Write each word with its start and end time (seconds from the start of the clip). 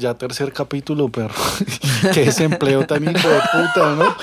Ya 0.00 0.14
tercer 0.14 0.50
capítulo, 0.52 1.10
perro. 1.10 1.34
Qué 2.14 2.24
desempleo 2.24 2.86
tan 2.86 3.02
hijo 3.04 3.28
de 3.28 3.40
puta, 3.52 3.94
¿no? 3.96 4.16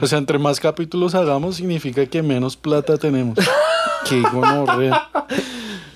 O 0.00 0.06
sea, 0.06 0.18
entre 0.18 0.38
más 0.38 0.60
capítulos 0.60 1.16
hagamos, 1.16 1.56
significa 1.56 2.06
que 2.06 2.22
menos 2.22 2.56
plata 2.56 2.96
tenemos. 2.98 3.36
Qué 4.08 4.22
gonorrea. 4.22 5.08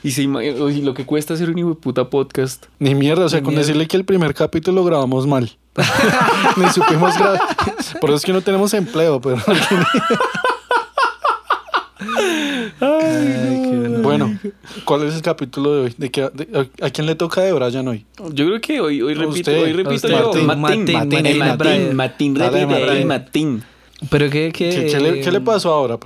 Y 0.02 0.11
se 0.11 0.27
oye, 0.27 0.82
lo 0.82 0.93
que 0.93 1.06
cuesta 1.06 1.34
hacer 1.34 1.48
un 1.51 1.59
hijo 1.59 1.69
de 1.69 1.74
puta 1.77 2.10
podcast. 2.10 2.66
Ni 2.80 2.96
mierda, 2.96 3.27
o 3.27 3.29
sea, 3.29 3.38
Ni 3.38 3.45
con 3.45 3.55
mierda. 3.55 3.66
decirle 3.69 3.87
que 3.87 3.96
el 3.96 4.05
primer 4.05 4.34
capítulo 4.34 4.84
grabamos 4.84 5.29
mal. 5.29 5.57
Ni 6.57 6.68
supimos 6.70 7.16
grabar. 7.16 7.41
Por 8.01 8.10
eso 8.10 8.16
es 8.16 8.24
que 8.24 8.32
no 8.32 8.41
tenemos 8.41 8.74
empleo, 8.74 9.20
pero. 9.20 9.41
Bueno, 14.02 14.38
¿cuál 14.84 15.05
es 15.06 15.15
el 15.15 15.23
capítulo 15.23 15.74
de 15.74 15.80
hoy? 15.84 15.95
¿De 15.97 16.10
qué- 16.10 16.30
de- 16.33 16.69
a, 16.80 16.87
a 16.87 16.91
quién 16.91 17.06
le 17.06 17.15
toca 17.15 17.41
de 17.43 17.52
Brian 17.52 17.87
hoy? 17.88 18.05
Yo 18.33 18.47
creo 18.47 18.60
que 18.60 18.80
hoy, 18.80 19.02
hoy 19.02 19.15
repito, 19.15 19.33
usted, 19.34 19.62
hoy 19.62 19.70
a 19.70 19.73
repito 19.74 19.95
usted. 19.95 20.09
yo. 20.10 20.33
Martín, 20.45 20.47
Martín, 20.47 20.59
Martín, 20.59 20.93
Martín, 20.93 21.23
Martín, 21.23 21.38
Martín, 21.38 21.59
Brian. 21.59 21.97
Martín, 21.97 22.34
Dale, 22.34 22.60
repite, 22.60 22.80
Martín. 22.80 22.96
ahí, 22.98 23.05
Martín. 23.05 23.65
Pero 24.10 24.29
que, 24.30 24.51
que 24.51 24.69
¿Qué, 24.70 24.87
qué 24.87 25.01
le, 25.01 25.20
qué 25.20 25.30
le 25.30 25.41
pasó 25.41 25.73
ahora? 25.73 25.96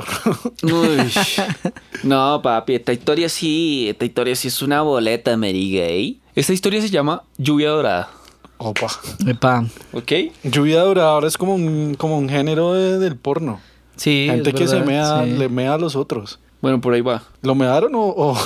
Uy. 0.62 0.72
No, 2.02 2.40
papi, 2.42 2.74
esta 2.74 2.92
historia 2.92 3.28
sí, 3.28 3.86
esta 3.88 4.04
historia 4.04 4.36
sí 4.36 4.48
es 4.48 4.60
una 4.62 4.82
boleta, 4.82 5.36
Mary 5.36 5.72
Gay. 5.72 6.20
Esta 6.34 6.52
historia 6.52 6.80
se 6.82 6.90
llama 6.90 7.22
Lluvia 7.38 7.70
Dorada, 7.70 8.10
Opa. 8.58 8.86
Epa. 9.26 9.64
¿ok? 9.92 10.12
Lluvia 10.44 10.82
dorada 10.82 11.10
ahora 11.10 11.26
es 11.28 11.36
como 11.38 11.54
un, 11.54 11.94
como 11.94 12.18
un 12.18 12.28
género 12.28 12.74
de- 12.74 12.98
del 12.98 13.16
porno. 13.16 13.60
Sí, 13.96 14.26
Gente 14.30 14.50
es 14.50 14.54
que 14.54 14.68
se 14.68 14.76
verdad, 14.80 14.86
mea, 14.86 15.24
sí. 15.24 15.38
le 15.38 15.48
mea 15.48 15.74
a 15.74 15.78
los 15.78 15.96
otros. 15.96 16.38
Bueno, 16.66 16.80
por 16.80 16.94
ahí 16.94 17.00
va. 17.00 17.22
¿Lo 17.42 17.54
mearon 17.54 17.94
o, 17.94 18.00
o, 18.00 18.36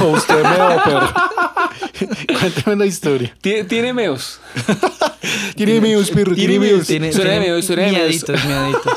o 0.00 0.06
usted 0.08 0.42
meó, 0.42 0.82
perro? 0.82 1.08
Cuénteme 2.40 2.74
la 2.74 2.86
historia. 2.86 3.36
Tiene, 3.40 3.62
tiene 3.62 3.92
meos. 3.92 4.40
Tiene 5.54 5.80
meos, 5.80 6.10
perro, 6.10 6.34
tiene 6.34 6.58
meos. 6.58 6.88
Tiene, 6.88 7.12
Suena 7.12 7.30
de 7.30 7.36
tiene 7.36 7.52
miedo, 7.52 7.62
suena 7.62 7.82
de 7.84 7.90
miaditos, 7.92 8.44
miaditos. 8.44 8.92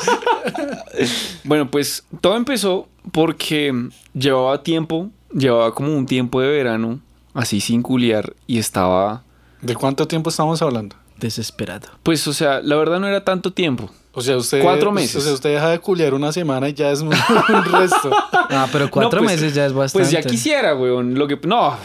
Bueno, 1.44 1.70
pues 1.70 2.02
todo 2.20 2.36
empezó 2.36 2.88
porque 3.12 3.72
llevaba 4.14 4.64
tiempo, 4.64 5.10
llevaba 5.32 5.72
como 5.72 5.96
un 5.96 6.04
tiempo 6.04 6.40
de 6.40 6.48
verano, 6.48 6.98
así 7.34 7.60
sin 7.60 7.82
culiar, 7.82 8.34
y 8.48 8.58
estaba, 8.58 9.22
¿De 9.62 9.76
cuánto 9.76 10.08
tiempo 10.08 10.30
estamos 10.30 10.60
hablando? 10.60 10.96
Desesperado. 11.20 11.86
pues, 12.02 12.26
o 12.26 12.32
sea, 12.32 12.60
la 12.62 12.74
verdad 12.74 12.98
no 12.98 13.06
era 13.06 13.22
tanto 13.22 13.52
tiempo. 13.52 13.92
O 14.18 14.22
sea, 14.22 14.36
usted... 14.38 14.62
Cuatro 14.62 14.90
meses. 14.92 15.16
O 15.16 15.20
sea, 15.20 15.32
usted 15.34 15.50
deja 15.52 15.68
de 15.68 15.78
culiar 15.78 16.14
una 16.14 16.32
semana 16.32 16.68
y 16.68 16.72
ya 16.74 16.90
es 16.90 17.00
un, 17.02 17.08
un 17.48 17.64
resto. 17.64 18.10
Ah, 18.32 18.66
pero 18.72 18.90
cuatro 18.90 19.20
No, 19.20 19.26
pues- 19.26 19.36
meses 19.40 19.54
ya 19.54 19.66
es 19.66 19.72
bastante. 19.72 20.04
Pues 20.04 20.10
ya 20.10 20.22
quisiera, 20.28 20.74
weón. 20.74 21.14
Lo 21.18 21.28
que, 21.28 21.38
no, 21.46 21.76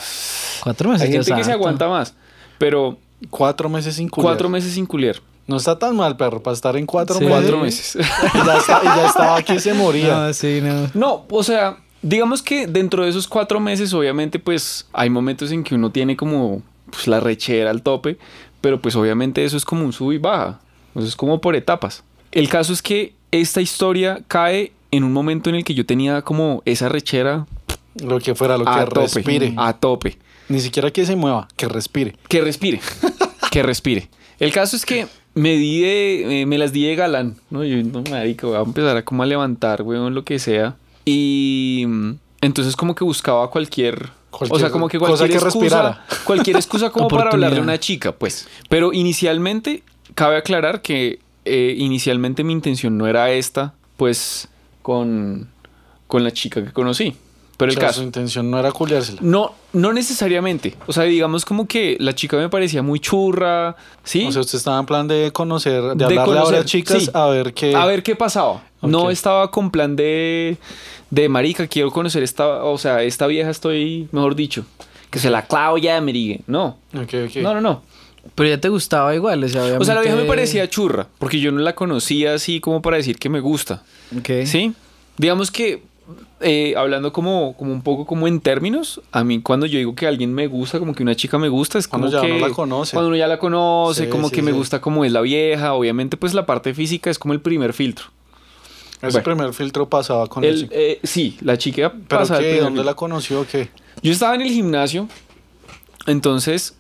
Cuatro 0.63 0.89
meses 0.89 1.07
hay 1.07 1.13
gente 1.13 1.33
que 1.35 1.43
se 1.43 1.51
aguanta 1.51 1.88
más, 1.88 2.13
pero 2.57 2.97
Cuatro 3.29 3.67
meses 3.69 3.95
sin 3.95 4.09
culiar. 4.09 4.31
cuatro 4.31 4.49
meses 4.49 4.73
sin 4.73 4.85
culiar. 4.85 5.17
No 5.47 5.57
está 5.57 5.77
tan 5.77 5.95
mal, 5.95 6.15
perro, 6.17 6.41
para 6.41 6.53
estar 6.55 6.75
en 6.77 6.85
cuatro 6.85 7.17
Sí. 7.17 7.25
meses. 7.25 7.38
Cuatro 7.41 7.57
meses. 7.59 7.95
Y 7.95 8.38
ya, 8.47 8.57
está- 8.57 8.79
y 8.81 8.85
ya 8.85 9.05
estaba 9.07 9.35
aquí 9.38 9.53
y 9.53 9.59
se 9.59 9.73
moría. 9.73 10.16
No, 10.27 10.33
sí, 10.33 10.59
no. 10.63 10.89
No, 10.93 11.25
o 11.29 11.43
sea, 11.43 11.77
digamos 12.01 12.41
que 12.41 12.66
dentro 12.67 13.03
de 13.03 13.09
esos 13.09 13.27
cuatro 13.27 13.59
meses, 13.59 13.93
obviamente, 13.93 14.39
pues 14.39 14.88
hay 14.93 15.09
momentos 15.09 15.51
en 15.51 15.63
que 15.63 15.75
uno 15.75 15.91
tiene 15.91 16.16
como 16.16 16.61
pues, 16.89 17.07
la 17.07 17.19
rechera 17.19 17.69
al 17.71 17.81
tope, 17.81 18.17
pero 18.61 18.81
pues 18.81 18.95
obviamente 18.95 19.43
eso 19.43 19.57
es 19.57 19.66
como 19.66 19.83
un 19.83 19.91
sub 19.93 20.13
y 20.13 20.17
baja. 20.17 20.59
Eso 20.95 21.07
es 21.07 21.16
como 21.16 21.41
por 21.41 21.56
etapas. 21.56 22.03
El 22.31 22.50
caso 22.50 22.74
es 22.74 22.81
que 22.81 23.14
esta 23.31 23.62
historia 23.62 24.22
cae 24.28 24.72
en 24.92 25.03
un 25.03 25.14
momento 25.14 25.50
en 25.50 25.56
el 25.56 25.64
que 25.64 25.74
yo 25.74 25.86
tenía 25.86 26.22
como 26.22 26.62
esa 26.66 26.90
rechera 26.90 27.46
Lo 27.96 28.19
que 28.19 28.36
fuera, 28.36 28.58
lo 28.58 28.66
que 28.66 28.72
tope. 28.86 29.02
respire. 29.02 29.53
A 29.58 29.74
tope. 29.74 30.18
Ni 30.50 30.59
siquiera 30.59 30.92
que 30.92 31.06
se 31.06 31.16
mueva, 31.16 31.47
que 31.56 31.68
respire. 31.68 32.16
Que 32.28 32.42
respire. 32.42 32.81
que 33.52 33.64
respire. 33.64 34.09
El 34.40 34.52
caso 34.52 34.75
es 34.75 34.86
que 34.86 35.08
me 35.34 35.52
di 35.56 35.81
de, 35.81 36.42
eh, 36.42 36.46
me 36.46 36.58
las 36.58 36.74
di 36.74 36.86
de 36.86 36.96
galán, 36.96 37.36
¿no? 37.50 37.64
Yo, 37.64 37.81
no, 37.84 38.03
marica, 38.09 38.48
voy 38.48 38.58
a 38.58 38.62
empezar 38.62 38.98
a 38.98 39.06
como 39.06 39.24
a 39.24 39.25
levantar, 39.25 39.81
weón, 39.81 40.13
lo 40.13 40.24
que 40.25 40.40
sea. 40.40 40.75
Y 41.06 41.86
mm, 41.88 42.12
entonces 42.42 42.75
como 42.75 42.96
que 42.96 43.03
buscaba 43.03 43.50
cualquier... 43.50 44.09
o 44.31 44.38
Cualquier 44.40 44.62
sea, 44.62 44.69
como 44.72 44.88
que 44.90 44.98
cosa 45.00 45.09
cualquier 45.18 45.30
que 45.40 45.46
excusa, 45.46 45.59
respirara. 45.68 46.06
cualquier 46.25 46.56
excusa 46.58 46.90
como 46.90 47.08
para 47.08 47.31
hablarle 47.31 47.59
a 47.59 47.62
una 47.63 47.80
chica, 47.80 48.12
pues. 48.13 48.48
Pero 48.68 48.92
inicialmente, 48.94 49.84
cabe 50.16 50.38
aclarar 50.38 50.81
que 50.81 51.19
eh, 51.46 51.75
inicialmente 51.78 52.44
mi 52.44 52.53
intención 52.53 52.97
no 52.97 53.07
era 53.07 53.31
esta, 53.31 53.74
pues, 53.97 54.47
con, 54.81 55.50
con 56.07 56.24
la 56.24 56.31
chica 56.31 56.63
que 56.63 56.72
conocí. 56.72 57.16
Pero 57.57 57.72
el 57.72 57.78
O 57.78 57.79
sea, 57.79 57.90
caso... 57.90 58.00
Su 58.00 58.06
intención 58.06 58.50
no 58.50 58.57
era 58.57 58.72
culiársela. 58.72 59.19
No, 59.22 59.53
no 59.74 59.94
necesariamente. 59.94 60.75
O 60.88 60.94
sea, 60.94 61.03
digamos 61.03 61.46
como 61.46 61.68
que 61.68 61.96
la 62.00 62.16
chica 62.16 62.35
me 62.35 62.50
parecía 62.50 62.81
muy 62.81 63.00
churra, 63.00 63.75
¿sí? 64.03 64.25
O 64.25 64.31
sea, 64.31 64.41
usted 64.41 64.57
estaba 64.57 64.80
en 64.80 64.85
plan 64.88 65.07
de 65.07 65.30
conocer, 65.31 65.81
de, 65.84 65.96
De 65.96 66.06
hablarle 66.06 66.22
a 66.22 66.25
conocer, 66.25 66.46
varias 66.53 66.66
chicas 66.66 67.03
sí. 67.03 67.09
a 67.13 67.28
ver 67.28 67.53
qué. 67.53 67.75
a 67.75 67.85
ver 67.85 68.01
qué 68.01 68.16
pasaba. 68.16 68.63
No 68.81 69.12
estaba 69.12 69.51
con 69.51 69.69
plan 69.69 69.96
de, 69.96 70.57
de 71.12 71.30
marica, 71.30 71.68
quiero 71.68 71.91
conocer 71.91 72.24
esta, 72.24 72.63
o 72.63 72.80
sea, 72.80 73.03
esta 73.03 73.28
vieja 73.28 73.51
estoy, 73.51 74.07
mejor 74.12 74.34
dicho, 74.35 74.66
que 75.12 75.19
se 75.19 75.30
la 75.30 75.44
clavo 75.46 75.78
ya, 75.78 76.01
me 76.01 76.13
diga. 76.13 76.40
No, 76.47 76.78
Ok, 76.96 77.13
ok. 77.28 77.35
no, 77.44 77.53
no, 77.53 77.62
no. 77.62 77.84
Pero 78.35 78.49
ya 78.49 78.59
te 78.59 78.69
gustaba 78.69 79.13
igual, 79.15 79.43
o 79.43 79.49
sea, 79.49 79.61
obviamente... 79.61 79.81
O 79.83 79.85
sea, 79.85 79.95
la 79.95 80.01
vieja 80.01 80.15
me 80.15 80.25
parecía 80.25 80.69
churra, 80.69 81.07
porque 81.17 81.39
yo 81.39 81.51
no 81.51 81.59
la 81.59 81.73
conocía 81.75 82.33
así 82.35 82.59
como 82.59 82.81
para 82.81 82.97
decir 82.97 83.17
que 83.17 83.29
me 83.29 83.39
gusta. 83.39 83.83
Ok. 84.17 84.45
¿Sí? 84.45 84.73
Digamos 85.17 85.49
que, 85.51 85.83
eh, 86.39 86.73
hablando 86.77 87.11
como, 87.13 87.55
como 87.57 87.71
un 87.73 87.81
poco 87.81 88.05
como 88.05 88.27
en 88.27 88.39
términos, 88.39 89.01
a 89.11 89.23
mí 89.23 89.41
cuando 89.41 89.65
yo 89.65 89.77
digo 89.79 89.95
que 89.95 90.05
alguien 90.07 90.33
me 90.33 90.47
gusta, 90.47 90.77
como 90.79 90.93
que 90.93 91.01
una 91.03 91.15
chica 91.15 91.37
me 91.39 91.49
gusta, 91.49 91.79
es 91.79 91.87
como 91.87 92.03
Cuando 92.09 92.21
ya 92.21 92.25
que... 92.27 92.31
uno 92.37 92.47
la 92.47 92.53
conoce. 92.53 92.93
Cuando 92.93 93.07
uno 93.09 93.17
ya 93.17 93.27
la 93.27 93.39
conoce, 93.39 94.03
Sí, 94.05 94.09
como 94.09 94.29
sí, 94.29 94.35
que 94.35 94.41
me 94.43 94.51
gusta 94.51 94.81
como 94.81 95.03
es 95.03 95.11
la 95.11 95.21
vieja. 95.21 95.73
Obviamente, 95.73 96.15
pues 96.15 96.33
la 96.33 96.45
parte 96.45 96.73
física 96.73 97.09
es 97.09 97.17
como 97.19 97.33
el 97.33 97.41
primer 97.41 97.73
filtro. 97.73 98.05
Ese 99.01 99.19
Bueno. 99.19 99.23
primer 99.23 99.53
filtro 99.53 99.89
pasaba 99.89 100.27
con 100.27 100.43
El, 100.43 100.67
eh, 100.71 100.99
sí, 101.03 101.38
la 101.41 101.57
chica 101.57 101.91
¿Pero 102.07 102.21
qué? 102.23 102.33
¿Dónde 102.33 102.61
filtro. 102.65 102.83
la 102.83 102.93
conoció 102.93 103.41
o 103.41 103.45
qué? 103.47 103.69
Yo 104.03 104.11
estaba 104.11 104.35
en 104.35 104.41
el 104.41 104.49
gimnasio, 104.49 105.07
entonces 106.05 106.75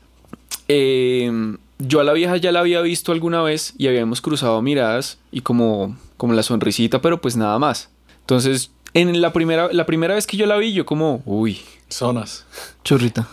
eh, 0.67 1.55
yo 1.79 1.99
a 1.99 2.03
la 2.03 2.13
vieja 2.13 2.37
ya 2.37 2.51
la 2.51 2.59
había 2.59 2.81
visto 2.81 3.11
alguna 3.11 3.41
vez 3.41 3.73
y 3.77 3.87
habíamos 3.87 4.21
cruzado 4.21 4.61
miradas 4.61 5.17
y 5.31 5.41
como, 5.41 5.97
como 6.17 6.33
la 6.33 6.43
sonrisita, 6.43 7.01
pero 7.01 7.21
pues 7.21 7.35
nada 7.37 7.57
más. 7.59 7.89
Entonces, 8.21 8.71
en 8.93 9.19
la 9.21 9.33
primera, 9.33 9.69
la 9.71 9.85
primera 9.85 10.13
vez 10.15 10.27
que 10.27 10.37
yo 10.37 10.45
la 10.45 10.57
vi, 10.57 10.73
yo 10.73 10.85
como, 10.85 11.21
uy, 11.25 11.59
Zonas. 11.89 12.45
Churrita. 12.83 13.27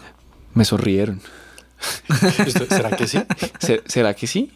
me 0.55 0.65
sonrieron. 0.65 1.21
¿Y 2.09 2.49
usted, 2.49 2.69
¿Será 2.69 2.97
que 2.97 3.06
sí? 3.06 3.19
¿Se- 3.61 3.83
¿Será 3.87 4.15
que 4.15 4.27
sí? 4.27 4.50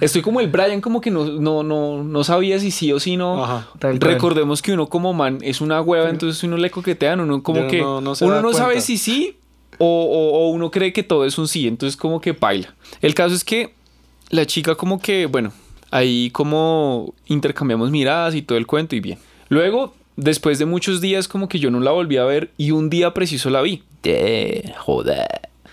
Estoy 0.00 0.22
como 0.22 0.40
el 0.40 0.48
Brian, 0.48 0.80
como 0.80 1.02
que 1.02 1.10
no, 1.10 1.24
no, 1.26 1.62
no, 1.62 2.02
no 2.02 2.24
sabía 2.24 2.58
si 2.58 2.70
sí 2.70 2.90
o 2.92 3.00
si 3.00 3.18
no. 3.18 3.44
Ajá. 3.44 3.68
Recordemos 3.80 4.62
que 4.62 4.72
uno 4.72 4.86
como 4.88 5.12
man 5.12 5.38
es 5.42 5.60
una 5.60 5.82
hueva, 5.82 6.08
entonces 6.08 6.42
uno 6.44 6.56
le 6.56 6.70
coquetean, 6.70 7.20
uno 7.20 7.42
como 7.42 7.66
que 7.66 7.80
no- 7.80 8.00
no 8.00 8.14
se 8.14 8.24
uno 8.24 8.40
no 8.40 8.52
sabe 8.54 8.80
si 8.80 8.96
sí 8.96 9.36
o, 9.78 9.86
o- 9.86 10.38
o 10.38 10.48
uno 10.50 10.70
cree 10.70 10.92
que 10.92 11.02
todo 11.02 11.24
es 11.24 11.38
un 11.38 11.48
sí, 11.48 11.66
entonces 11.66 11.96
como 11.96 12.20
que 12.20 12.32
baila. 12.32 12.74
El 13.00 13.14
caso 13.14 13.34
es 13.34 13.44
que 13.44 13.74
la 14.30 14.46
chica 14.46 14.74
como 14.74 15.00
que, 15.00 15.26
bueno, 15.26 15.52
ahí 15.90 16.30
como 16.30 17.14
intercambiamos 17.26 17.90
miradas 17.90 18.34
y 18.34 18.42
todo 18.42 18.58
el 18.58 18.66
cuento 18.66 18.96
y 18.96 19.00
bien. 19.00 19.18
Luego, 19.48 19.94
después 20.16 20.58
de 20.58 20.66
muchos 20.66 21.00
días 21.00 21.28
como 21.28 21.48
que 21.48 21.58
yo 21.58 21.70
no 21.70 21.80
la 21.80 21.90
volví 21.90 22.16
a 22.16 22.24
ver 22.24 22.50
y 22.56 22.70
un 22.70 22.88
día 22.90 23.12
preciso 23.14 23.50
la 23.50 23.60
vi. 23.62 23.82
De 24.02 24.72
joder. 24.78 25.26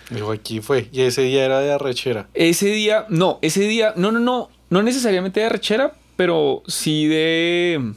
Dijo, 0.10 0.32
aquí 0.32 0.60
fue. 0.62 0.88
Y 0.92 1.02
ese 1.02 1.22
día 1.24 1.46
era 1.46 1.60
de 1.62 1.72
arrechera. 1.72 2.28
Ese 2.34 2.68
día, 2.72 3.06
no, 3.10 3.40
ese 3.42 3.62
día, 3.62 3.94
no, 3.96 4.12
no, 4.12 4.20
no, 4.20 4.50
no 4.70 4.84
necesariamente 4.84 5.40
de 5.40 5.46
arrechera, 5.48 5.94
pero 6.16 6.64
sí 6.68 7.06
de 7.08 7.94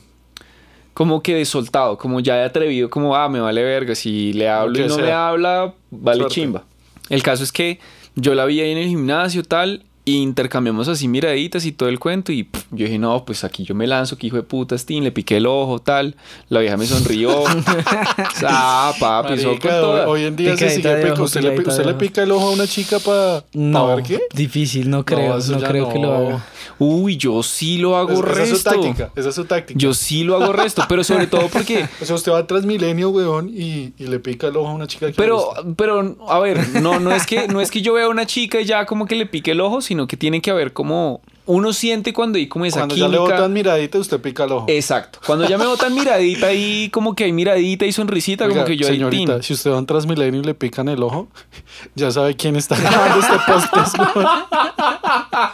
como 1.03 1.21
que 1.21 1.45
soltado, 1.45 1.99
como 1.99 2.21
ya 2.21 2.37
de 2.37 2.45
atrevido, 2.45 2.89
como, 2.89 3.17
ah, 3.17 3.29
me 3.29 3.41
vale 3.41 3.61
verga, 3.65 3.93
si 3.97 4.33
le 4.35 4.49
hablo 4.49 4.79
Lo 4.79 4.85
y 4.85 4.89
no 4.89 4.95
sea. 4.95 5.05
me 5.05 5.11
habla, 5.11 5.75
vale 5.91 6.19
Suerte. 6.19 6.35
chimba. 6.37 6.63
El 7.09 7.25
caso 7.25 7.43
es 7.43 7.51
que 7.51 7.81
yo 8.15 8.37
la 8.37 8.45
vi 8.45 8.61
ahí 8.61 8.71
en 8.71 8.79
el 8.79 8.87
gimnasio 8.87 9.43
tal, 9.43 9.83
y 10.05 10.17
intercambiamos 10.17 10.89
así 10.89 11.07
miraditas 11.07 11.65
y 11.65 11.73
todo 11.73 11.89
el 11.89 11.99
cuento, 12.01 12.33
y 12.33 12.43
pff, 12.45 12.65
yo 12.73 12.87
dije, 12.87 12.99
no, 12.99 13.25
pues 13.25 13.45
aquí 13.45 13.63
yo 13.65 13.75
me 13.75 13.87
lanzo, 13.87 14.19
que 14.19 14.27
hijo 14.27 14.37
de 14.37 14.43
puta, 14.43 14.77
Steam, 14.77 15.05
le 15.05 15.13
piqué 15.13 15.37
el 15.37 15.47
ojo, 15.47 15.79
tal, 15.79 16.17
la 16.49 16.59
vieja 16.61 16.77
me 16.77 16.87
sonrió, 16.87 17.45
ah, 18.47 18.93
papi, 18.99 19.35
eso 19.35 19.49
Marica, 19.49 19.69
con 19.69 19.81
toda. 19.81 20.09
hoy 20.09 20.25
en 20.25 20.37
día 20.37 20.57
se 20.57 20.65
Picadita 20.67 20.75
sigue 20.83 20.95
de 20.97 21.03
pica. 21.03 21.15
ojo, 21.15 21.23
¿Usted, 21.25 21.41
le, 21.43 21.59
usted 21.59 21.85
le 21.87 21.95
pica 21.95 22.23
el 22.23 22.31
ojo 22.33 22.49
a 22.49 22.51
una 22.53 22.67
chica 22.67 22.99
para 22.99 23.45
No, 23.53 23.87
ver 23.97 24.03
qué? 24.05 24.21
difícil, 24.35 24.91
no 24.91 25.05
creo, 25.05 25.39
no, 25.39 25.59
creo 25.61 25.89
que 25.93 25.99
lo 25.99 26.15
haga. 26.15 26.47
Uy, 26.79 27.17
yo 27.17 27.43
sí 27.43 27.79
lo 27.79 27.97
hago 27.97 28.13
Es- 28.13 28.19
esa 28.19 28.43
es 28.43 28.49
su 28.49 28.55
resto. 28.55 28.71
táctica. 28.71 29.11
Esa 29.15 29.29
es 29.29 29.35
su 29.35 29.45
táctica. 29.45 29.79
Yo 29.79 29.95
sí 29.95 30.25
lo 30.25 30.37
hago 30.37 30.53
resto, 30.53 30.83
pero 30.89 31.05
sobre 31.05 31.27
todo 31.27 31.49
porque. 31.49 31.89
O 32.03 32.05
sea, 32.05 32.17
usted 32.17 32.33
va 32.33 32.39
a 32.39 32.47
Transmilenio, 32.47 33.11
weón, 33.11 33.49
y, 33.49 33.93
y 33.99 34.07
le 34.09 34.19
pica 34.19 34.49
el 34.49 34.57
ojo 34.57 34.69
a 34.69 34.75
una 34.75 34.87
chica 34.89 35.07
que 35.07 35.13
Pero, 35.13 35.53
pero, 35.77 36.17
a 36.29 36.39
ver, 36.41 36.81
no, 36.81 36.99
no 36.99 37.13
es 37.13 37.27
que, 37.27 37.47
no 37.47 37.61
es 37.61 37.71
que 37.71 37.83
yo 37.83 37.93
vea 37.93 38.07
a 38.07 38.09
una 38.09 38.27
chica 38.27 38.61
y 38.61 38.65
ya 38.65 38.85
como 38.87 39.07
que 39.07 39.15
le 39.15 39.27
pique 39.27 39.53
el 39.53 39.61
ojo, 39.61 39.81
sino 39.81 39.92
que 40.07 40.17
tiene 40.17 40.41
que 40.41 40.51
haber 40.51 40.73
como 40.73 41.21
uno 41.45 41.73
siente 41.73 42.13
cuando 42.13 42.39
hay 42.39 42.47
como 42.47 42.65
esa 42.65 42.81
Cuando 42.81 42.95
ya 42.95 43.07
química. 43.07 43.25
le 43.25 43.33
botan 43.33 43.53
miradita, 43.53 43.99
usted 43.99 44.21
pica 44.21 44.45
el 44.45 44.53
ojo. 44.53 44.67
Exacto. 44.69 45.19
Cuando 45.27 45.49
ya 45.49 45.59
me 45.59 45.67
botan 45.67 45.95
miradita 45.95 46.47
ahí, 46.47 46.89
como 46.91 47.15
que 47.15 47.25
hay 47.25 47.33
miradita 47.33 47.85
y 47.85 47.93
sonrisita, 47.93 48.45
Oiga, 48.45 48.55
como 48.55 48.67
que 48.67 48.77
yo 48.77 48.87
ahí 48.87 48.95
señorita, 48.95 49.35
tin. 49.35 49.43
si 49.43 49.53
usted 49.55 49.73
va 49.73 49.79
en 49.79 49.87
Transmilenio 49.87 50.41
y 50.41 50.45
le 50.45 50.55
pican 50.55 50.89
el 50.89 51.03
ojo, 51.03 51.29
ya 51.95 52.11
sabe 52.11 52.37
quién 52.37 52.57
está 52.57 52.77
grabando 52.79 53.21
este 53.21 53.37
podcast. 53.47 53.97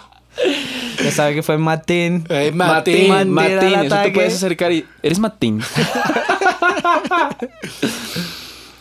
Ya 1.02 1.10
sabe 1.10 1.34
que 1.34 1.42
fue 1.42 1.58
Maten. 1.58 2.24
Eh, 2.28 2.52
Matín, 2.54 3.08
Matín, 3.08 3.32
Matín, 3.32 3.74
eso 3.80 3.96
te 4.04 4.10
puedes 4.12 4.34
acercar 4.36 4.70
y... 4.70 4.84
¿Eres 5.02 5.18
Matín? 5.18 5.60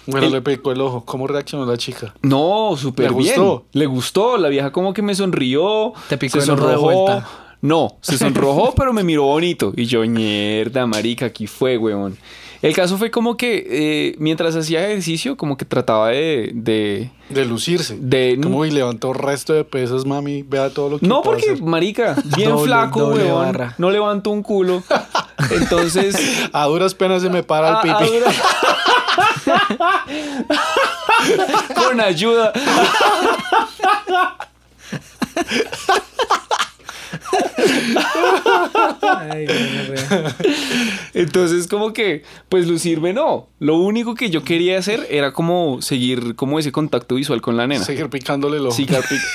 Bueno, 0.08 0.28
El- 0.28 0.34
le 0.34 0.42
picó 0.42 0.72
el 0.72 0.82
ojo. 0.82 1.04
¿Cómo 1.06 1.28
reaccionó 1.28 1.66
la 1.66 1.78
chica? 1.78 2.14
No, 2.22 2.76
súper 2.78 3.12
¿Le 3.12 3.18
bien. 3.18 3.36
gustó? 3.36 3.66
Le 3.74 3.86
gustó. 3.86 4.38
La 4.38 4.50
vieja 4.50 4.72
como 4.72 4.94
que 4.94 5.02
me 5.02 5.14
sonrió. 5.16 5.94
Te 6.10 6.18
picó 6.18 6.40
se 6.40 6.46
el 6.46 6.52
ojo 6.58 6.68
de 6.68 6.74
sonrojó. 6.76 7.04
vuelta. 7.06 7.28
No, 7.62 7.98
se 8.02 8.18
sonrojó, 8.18 8.74
pero 8.78 8.94
me 8.94 9.04
miró 9.04 9.24
bonito. 9.24 9.74
Y 9.76 9.86
yo, 9.86 10.02
mierda, 10.02 10.86
marica, 10.86 11.26
aquí 11.28 11.48
fue, 11.48 11.78
weón. 11.78 12.18
El 12.62 12.74
caso 12.74 12.98
fue 12.98 13.12
como 13.12 13.38
que 13.38 13.68
eh, 13.70 14.16
mientras 14.18 14.56
hacía 14.56 14.84
ejercicio, 14.88 15.38
como 15.38 15.58
que 15.58 15.66
trataba 15.66 16.08
de... 16.10 16.50
de, 16.56 17.12
De 17.30 17.46
lucirse. 17.46 17.98
de- 18.00 18.40
Como 18.42 18.66
y 18.66 18.72
levantó 18.72 19.14
resto 19.14 19.54
de 19.54 19.64
pesos, 19.64 20.08
mami. 20.08 20.42
Vea 20.42 20.72
todo 20.72 20.90
lo 20.90 21.00
que 21.00 21.06
No, 21.08 21.22
porque, 21.22 21.52
hacer. 21.52 21.62
marica, 21.62 22.16
bien 22.36 22.50
Doble- 22.52 22.64
flaco, 22.66 23.00
doble 23.02 23.26
weón. 23.26 23.38
barra. 23.46 23.76
No 23.78 23.92
levanto 23.92 24.32
un 24.32 24.42
culo. 24.42 24.82
Entonces... 25.52 26.16
A 26.54 26.66
duras 26.66 26.96
penas 26.96 27.22
se 27.22 27.30
me 27.30 27.44
para 27.44 27.70
el 27.70 27.76
a- 27.76 27.80
a 27.80 27.82
pipi. 28.00 28.12
Con 31.76 32.00
ayuda. 32.00 32.54
Ay. 39.02 39.48
Entonces, 41.14 41.68
como 41.68 41.94
que, 41.94 42.24
pues 42.50 42.68
lucirme 42.68 43.14
no. 43.14 43.48
Lo 43.60 43.78
único 43.78 44.16
que 44.16 44.30
yo 44.30 44.44
quería 44.44 44.78
hacer 44.78 45.08
era 45.10 45.32
como 45.32 45.82
seguir 45.82 46.36
como 46.36 46.60
ese 46.60 46.72
contacto 46.72 47.16
visual 47.16 47.42
con 47.42 47.58
la 47.58 47.68
nena. 47.68 47.84
Seguir 47.84 48.10
picándole 48.10 48.58
el 48.58 48.68
ojo. 48.68 48.76
Sí, 48.76 48.88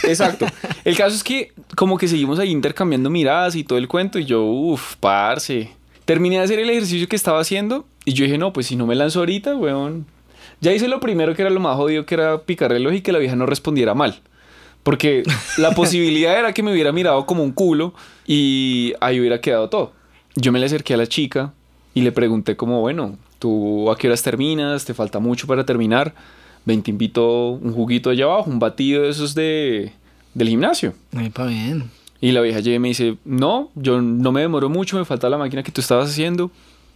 Exacto. 0.05 0.47
El 0.85 0.97
caso 0.97 1.15
es 1.15 1.25
que 1.25 1.53
como 1.77 1.99
que 1.99 2.09
seguimos 2.09 2.39
ahí 2.39 2.51
intercambiando 2.51 3.11
miradas 3.11 3.55
y 3.57 3.65
todo 3.65 3.79
el 3.79 3.89
cuento 3.89 4.19
y 4.19 4.25
yo, 4.25 4.43
uff, 4.45 4.97
parce. 4.97 5.71
Terminé 6.05 6.39
de 6.39 6.43
hacer 6.43 6.59
el 6.59 6.71
ejercicio 6.71 7.09
que 7.09 7.17
estaba 7.17 7.41
haciendo 7.41 7.87
y 8.05 8.15
yo 8.15 8.25
dije, 8.25 8.39
no, 8.39 8.53
pues 8.53 8.67
si 8.67 8.77
no 8.77 8.87
me 8.87 8.95
lanzo 8.95 9.21
ahorita, 9.21 9.57
weón. 9.57 10.07
Ya 10.61 10.73
hice 10.73 10.89
lo 10.89 11.01
primero 11.01 11.35
que 11.35 11.43
era 11.43 11.51
lo 11.51 11.61
más 11.61 11.77
jodido, 11.77 12.07
que 12.07 12.15
era 12.15 12.43
picar 12.43 12.71
reloj 12.71 12.95
y 12.95 13.01
que 13.01 13.13
la 13.13 13.19
vieja 13.19 13.37
no 13.37 13.47
respondiera 13.47 13.95
mal. 13.95 14.21
Porque 14.83 15.23
la 15.59 15.71
posibilidad 15.75 16.39
era 16.39 16.53
que 16.53 16.63
me 16.63 16.73
hubiera 16.73 16.93
mirado 16.93 17.27
como 17.27 17.43
un 17.43 17.53
culo 17.53 17.95
y 18.27 18.95
ahí 19.01 19.21
hubiera 19.21 19.41
quedado 19.41 19.69
todo. 19.69 19.93
Yo 20.35 20.53
me 20.53 20.59
le 20.59 20.67
acerqué 20.67 20.95
a 20.95 20.97
la 20.97 21.07
chica 21.07 21.53
y 21.95 22.03
le 22.03 22.13
pregunté 22.13 22.57
como, 22.57 22.81
bueno, 22.81 23.19
¿tú 23.39 23.91
a 23.91 23.97
qué 23.97 24.09
horas 24.09 24.23
terminas? 24.23 24.85
¿Te 24.85 24.95
falta 24.95 25.19
mucho 25.19 25.47
para 25.47 25.65
terminar? 25.67 26.15
Ven, 26.65 26.83
te 26.83 26.91
invito 26.91 27.51
un 27.51 27.73
juguito 27.73 28.11
allá 28.11 28.25
abajo, 28.25 28.51
un 28.51 28.59
batido 28.59 29.03
de 29.03 29.11
esos 29.11 29.35
de, 29.35 29.93
del 30.35 30.49
gimnasio. 30.49 30.95
Ay, 31.15 31.31
pa' 31.31 31.47
bien. 31.47 31.91
Y 32.23 32.33
la 32.33 32.41
vieja 32.41 32.61
llega 32.61 32.77
y 32.77 32.79
me 32.79 32.89
dice, 32.89 33.17
no, 33.25 33.71
yo 33.75 34.01
no 34.01 34.31
me 34.31 34.43
demoro 34.43 34.69
mucho, 34.69 34.97
me 34.97 35.05
falta 35.05 35.29
la 35.29 35.39
máquina 35.39 35.65
que 35.65 35.73
tú 35.73 35.81
estabas 35.81 36.09
haciendo. 36.09 36.53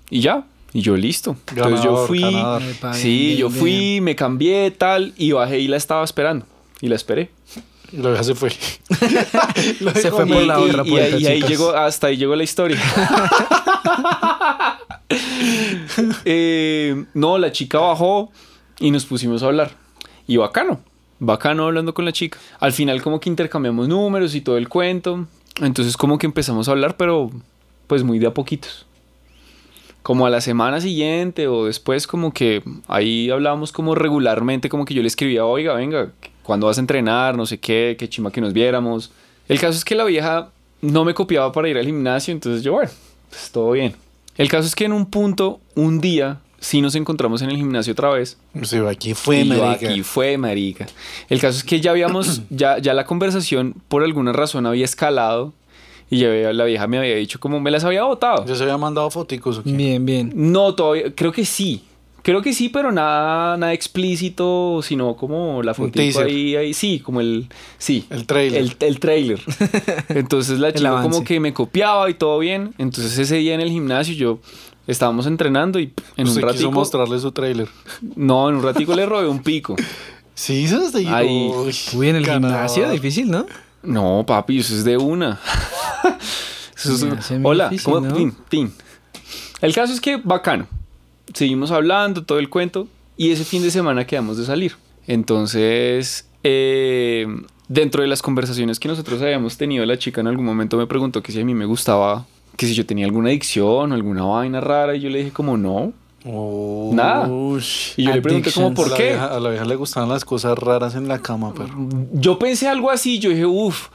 Y 0.08 0.20
ya. 0.20 0.46
Y 0.72 0.82
yo, 0.82 0.96
listo. 0.96 1.36
Entonces 1.48 1.82
yo 1.82 2.06
fui, 2.06 2.20
ganador. 2.20 2.62
Sí, 2.94 3.36
yo 3.36 3.50
fui, 3.50 4.00
me 4.00 4.14
cambié, 4.14 4.70
tal, 4.70 5.14
y 5.16 5.32
bajé 5.32 5.58
y 5.58 5.66
la 5.66 5.76
estaba 5.76 6.04
esperando. 6.04 6.46
Y 6.80 6.86
la 6.86 6.94
esperé. 6.94 7.30
Y 7.92 7.96
la 7.96 8.10
vieja 8.10 8.22
se 8.22 8.36
fue. 8.36 8.50
Se 9.94 10.12
fue 10.12 10.26
por 10.26 10.42
la 10.42 10.60
y, 10.60 10.62
otra 10.62 10.86
y 10.86 10.90
puerta, 10.90 11.16
ahí, 11.16 11.22
y 11.22 11.26
ahí 11.26 11.42
llegó, 11.42 11.74
hasta 11.74 12.06
ahí 12.06 12.16
llegó 12.16 12.36
la 12.36 12.44
historia. 12.44 12.78
Eh, 16.24 17.04
no, 17.14 17.38
la 17.38 17.52
chica 17.52 17.78
bajó 17.78 18.30
y 18.78 18.90
nos 18.90 19.04
pusimos 19.04 19.42
a 19.42 19.46
hablar. 19.46 19.72
Y 20.26 20.36
bacano, 20.36 20.80
bacano 21.18 21.64
hablando 21.64 21.94
con 21.94 22.04
la 22.04 22.12
chica. 22.12 22.38
Al 22.60 22.72
final 22.72 23.02
como 23.02 23.20
que 23.20 23.28
intercambiamos 23.28 23.88
números 23.88 24.34
y 24.34 24.40
todo 24.40 24.56
el 24.56 24.68
cuento. 24.68 25.26
Entonces 25.60 25.96
como 25.96 26.18
que 26.18 26.26
empezamos 26.26 26.68
a 26.68 26.72
hablar, 26.72 26.96
pero 26.96 27.30
pues 27.86 28.02
muy 28.02 28.18
de 28.18 28.26
a 28.26 28.34
poquitos. 28.34 28.86
Como 30.02 30.26
a 30.26 30.30
la 30.30 30.40
semana 30.40 30.80
siguiente 30.80 31.48
o 31.48 31.66
después 31.66 32.06
como 32.06 32.32
que 32.32 32.62
ahí 32.86 33.30
hablábamos 33.30 33.72
como 33.72 33.94
regularmente, 33.94 34.68
como 34.68 34.84
que 34.84 34.94
yo 34.94 35.02
le 35.02 35.08
escribía, 35.08 35.44
oiga, 35.44 35.74
venga, 35.74 36.12
¿cuándo 36.42 36.66
vas 36.66 36.78
a 36.78 36.80
entrenar? 36.80 37.36
No 37.36 37.46
sé 37.46 37.58
qué, 37.58 37.96
qué 37.98 38.08
chima 38.08 38.30
que 38.30 38.40
nos 38.40 38.52
viéramos. 38.52 39.10
El 39.48 39.58
caso 39.58 39.76
es 39.76 39.84
que 39.84 39.94
la 39.94 40.04
vieja 40.04 40.50
no 40.80 41.04
me 41.04 41.14
copiaba 41.14 41.50
para 41.52 41.68
ir 41.68 41.78
al 41.78 41.86
gimnasio, 41.86 42.32
entonces 42.32 42.62
yo, 42.62 42.72
bueno, 42.72 42.90
pues 43.30 43.50
todo 43.50 43.72
bien. 43.72 43.94
El 44.36 44.48
caso 44.48 44.66
es 44.66 44.74
que 44.74 44.84
en 44.84 44.92
un 44.92 45.06
punto, 45.06 45.60
un 45.74 46.00
día, 46.00 46.40
sí 46.60 46.80
nos 46.80 46.94
encontramos 46.94 47.42
en 47.42 47.50
el 47.50 47.56
gimnasio 47.56 47.92
otra 47.92 48.10
vez. 48.10 48.38
Sí, 48.62 48.76
aquí 48.88 49.14
fue, 49.14 49.40
y 49.40 49.44
marica. 49.48 49.70
aquí 49.90 50.02
fue, 50.02 50.36
marica. 50.38 50.86
El 51.28 51.40
caso 51.40 51.58
es 51.58 51.64
que 51.64 51.80
ya 51.80 51.90
habíamos, 51.90 52.42
ya, 52.50 52.78
ya 52.78 52.94
la 52.94 53.04
conversación 53.06 53.74
por 53.88 54.02
alguna 54.02 54.32
razón 54.32 54.66
había 54.66 54.84
escalado 54.84 55.52
y 56.10 56.18
ya 56.18 56.28
había- 56.28 56.52
la 56.52 56.64
vieja 56.64 56.86
me 56.86 56.98
había 56.98 57.16
dicho 57.16 57.40
como 57.40 57.60
me 57.60 57.70
las 57.70 57.84
había 57.84 58.04
botado. 58.04 58.44
Ya 58.46 58.54
se 58.56 58.62
había 58.62 58.78
mandado 58.78 59.10
foticos. 59.10 59.58
¿o 59.58 59.62
qué? 59.62 59.72
Bien, 59.72 60.04
bien. 60.06 60.32
No, 60.34 60.74
todavía, 60.74 61.12
creo 61.14 61.32
que 61.32 61.44
sí. 61.44 61.82
Creo 62.22 62.42
que 62.42 62.52
sí, 62.52 62.68
pero 62.68 62.90
nada, 62.90 63.56
nada 63.56 63.72
explícito, 63.72 64.80
sino 64.82 65.14
como 65.16 65.62
la 65.62 65.74
foto 65.74 65.92
teaser. 65.92 66.26
ahí, 66.26 66.56
ahí, 66.56 66.74
sí, 66.74 66.98
como 66.98 67.20
el, 67.20 67.46
sí, 67.78 68.04
El 68.10 68.26
trailer. 68.26 68.62
el, 68.62 68.76
el 68.80 68.98
trailer. 68.98 69.40
Entonces 70.08 70.58
la 70.58 70.72
chica 70.72 71.02
como 71.02 71.22
que 71.22 71.38
me 71.38 71.52
copiaba 71.52 72.10
y 72.10 72.14
todo 72.14 72.38
bien. 72.40 72.74
Entonces 72.78 73.16
ese 73.18 73.36
día 73.36 73.54
en 73.54 73.60
el 73.60 73.70
gimnasio 73.70 74.14
yo 74.16 74.38
estábamos 74.86 75.26
entrenando 75.26 75.78
y 75.80 75.92
en 76.16 76.26
Usted 76.26 76.26
un 76.26 76.26
quiso 76.34 76.46
ratico, 76.46 76.72
mostrarle 76.72 77.18
su 77.18 77.32
trailer. 77.32 77.68
no, 78.16 78.48
en 78.48 78.56
un 78.56 78.62
ratico 78.62 78.94
le 78.94 79.06
robé 79.06 79.28
un 79.28 79.42
pico. 79.42 79.76
Sí, 80.34 80.68
se 80.68 80.76
hasta 80.76 80.98
Ahí. 80.98 81.50
Uy, 81.94 82.08
en 82.08 82.16
el 82.16 82.26
gimnasio, 82.26 82.90
difícil, 82.90 83.30
¿no? 83.30 83.46
No, 83.82 84.24
papi, 84.26 84.58
eso 84.58 84.74
es 84.74 84.84
de 84.84 84.96
una. 84.96 85.40
Eso 86.76 86.92
es 86.92 87.30
un- 87.30 87.46
Hola, 87.46 87.68
difícil, 87.70 87.92
¿cómo? 87.94 88.06
¿no? 88.06 88.14
Tin, 88.14 88.32
tin. 88.48 88.72
El 89.62 89.74
caso 89.74 89.92
es 89.94 90.00
que 90.00 90.18
bacano. 90.18 90.66
Seguimos 91.32 91.70
hablando, 91.70 92.22
todo 92.24 92.38
el 92.38 92.50
cuento. 92.50 92.86
Y 93.16 93.30
ese 93.30 93.44
fin 93.44 93.62
de 93.62 93.70
semana 93.70 94.06
quedamos 94.06 94.36
de 94.36 94.44
salir. 94.44 94.76
Entonces, 95.06 96.28
eh, 96.44 97.26
dentro 97.68 98.02
de 98.02 98.08
las 98.08 98.20
conversaciones 98.20 98.78
que 98.78 98.88
nosotros 98.88 99.22
habíamos 99.22 99.56
tenido, 99.56 99.86
la 99.86 99.98
chica 99.98 100.20
en 100.20 100.26
algún 100.26 100.44
momento 100.44 100.76
me 100.76 100.86
preguntó 100.86 101.22
que 101.22 101.32
si 101.32 101.40
a 101.40 101.44
mí 101.44 101.54
me 101.54 101.64
gustaba, 101.64 102.26
que 102.56 102.66
si 102.66 102.74
yo 102.74 102.84
tenía 102.86 103.04
alguna 103.06 103.28
adicción 103.28 103.92
o 103.92 103.94
alguna 103.94 104.24
vaina 104.24 104.60
rara. 104.60 104.94
Y 104.96 105.00
yo 105.00 105.10
le 105.10 105.18
dije 105.18 105.30
como 105.32 105.56
no. 105.56 105.92
Oh, 106.28 106.90
Nada. 106.92 107.28
Y 107.96 108.02
yo 108.04 108.12
le 108.12 108.20
pregunté 108.22 108.50
como 108.52 108.74
por 108.74 108.88
a 108.88 108.90
la 108.90 108.96
qué. 108.96 109.02
vieja- 109.10 109.26
a 109.36 109.38
la 109.40 109.50
vieja 109.50 109.64
le 109.64 109.76
gustaban 109.76 110.08
las 110.08 110.24
cosas 110.24 110.58
raras 110.58 110.94
en 110.96 111.06
la 111.08 111.20
cama, 111.20 111.52
pero. 111.56 111.72
Yo 112.12 112.38
pensé 112.38 112.68
algo 112.68 112.90
así. 112.90 113.18
Yo 113.18 113.30
dije, 113.30 113.46
uff. 113.46 113.88